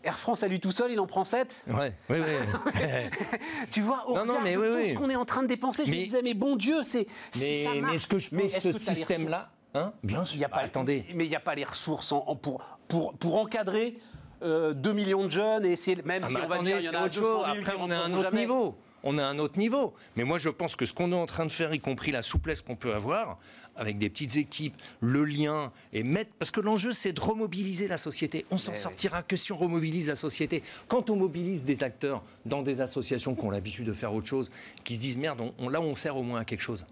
[0.07, 2.73] Air France à lui tout seul, il en prend 7 Ouais, oui, oui.
[3.71, 4.91] Tu vois, au Non, non, regard mais de oui, tout oui.
[4.93, 7.07] ce qu'on est en train de dépenser, je me disais, mais bon Dieu, c'est.
[7.41, 10.41] mais, ça mais marche, est-ce que je mais pense est-ce ce système-là Hein Bien sûr.
[10.41, 11.05] Y a pas, Attendez.
[11.15, 13.97] Mais il n'y a pas les ressources en- en- pour, pour, pour encadrer
[14.43, 16.85] euh, 2 millions de jeunes et essayer, même Ah, si on va attendez, dire, il
[16.85, 17.45] y en a autre 200 chose.
[17.55, 18.41] 000 Après, on est à un autre jamais.
[18.41, 18.77] niveau.
[19.07, 19.93] On à un autre niveau.
[20.17, 22.23] Mais moi, je pense que ce qu'on est en train de faire, y compris la
[22.23, 23.39] souplesse qu'on peut avoir,
[23.77, 26.31] avec des petites équipes, le lien, et mettre.
[26.39, 28.47] Parce que l'enjeu, c'est de remobiliser la société.
[28.51, 28.81] On s'en Eh oui.
[28.81, 30.63] sortira que si on remobilise la société.
[30.89, 34.51] Quand on mobilise des acteurs dans des associations qui ont l'habitude de faire autre chose,
[34.85, 36.87] qui se disent merde, on- on- là, on sert au moins à quelque chose.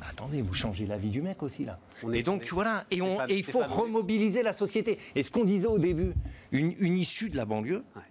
[0.00, 1.78] Bah, attendez, vous changez la vie du mec aussi, là.
[2.02, 2.84] On est- et donc, voilà.
[2.90, 4.98] Et, on- et il faut remobiliser la société.
[5.14, 6.14] Et ce qu'on disait au début,
[6.52, 8.02] une, une issue de la banlieue, Ouais.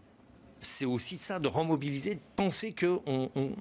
[0.62, 3.52] c'est aussi ça, de remobiliser, de penser que on, on-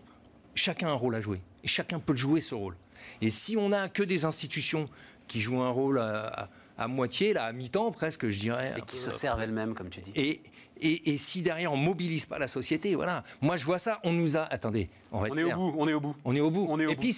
[0.55, 1.41] chacun a un rôle à jouer.
[1.64, 2.76] Et chacun peut jouer ce rôle.
[3.22, 4.89] Et si on n'a que des institutions
[5.26, 8.74] qui jouent un rôle à, à- à moitié, là, à mi-temps presque, je dirais.
[8.76, 10.12] Et qui un se servent elles-mêmes, comme tu dis.
[10.14, 10.41] et,
[10.81, 13.24] et, et si derrière on mobilise pas la société, voilà.
[13.41, 14.43] Moi je vois ça, on nous a.
[14.43, 16.14] Attendez, on va On est au bout, on est au bout.
[16.24, 16.66] On est au bout.
[16.68, 17.01] On est au et bout.
[17.01, 17.16] puis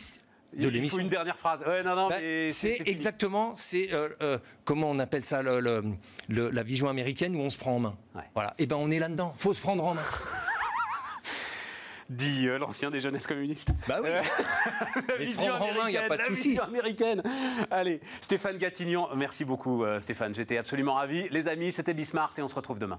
[0.56, 1.60] Il faut une dernière phrase.
[1.66, 2.16] Ouais, non, non, Bah,
[2.50, 5.84] c'est exactement, c'est euh, euh, comment on appelle ça, le- le-
[6.28, 7.96] le- la vision américaine où on se prend en main.
[8.14, 8.22] Ouais.
[8.34, 8.54] Voilà.
[8.58, 9.32] Et ben on est là-dedans.
[9.36, 10.02] Faut se prendre en main.
[12.08, 13.70] Dit euh, l'ancien des jeunesses communistes.
[13.86, 14.08] Bah oui.
[15.20, 16.58] Mais se prendre en main, il n'y a pas de souci.
[16.58, 17.22] américaine.
[17.70, 21.28] Allez, Stéphane Gatignan, merci beaucoup Stéphane, j'étais absolument ravi.
[21.30, 22.98] Les amis, c'était Bismart et on se retrouve demain.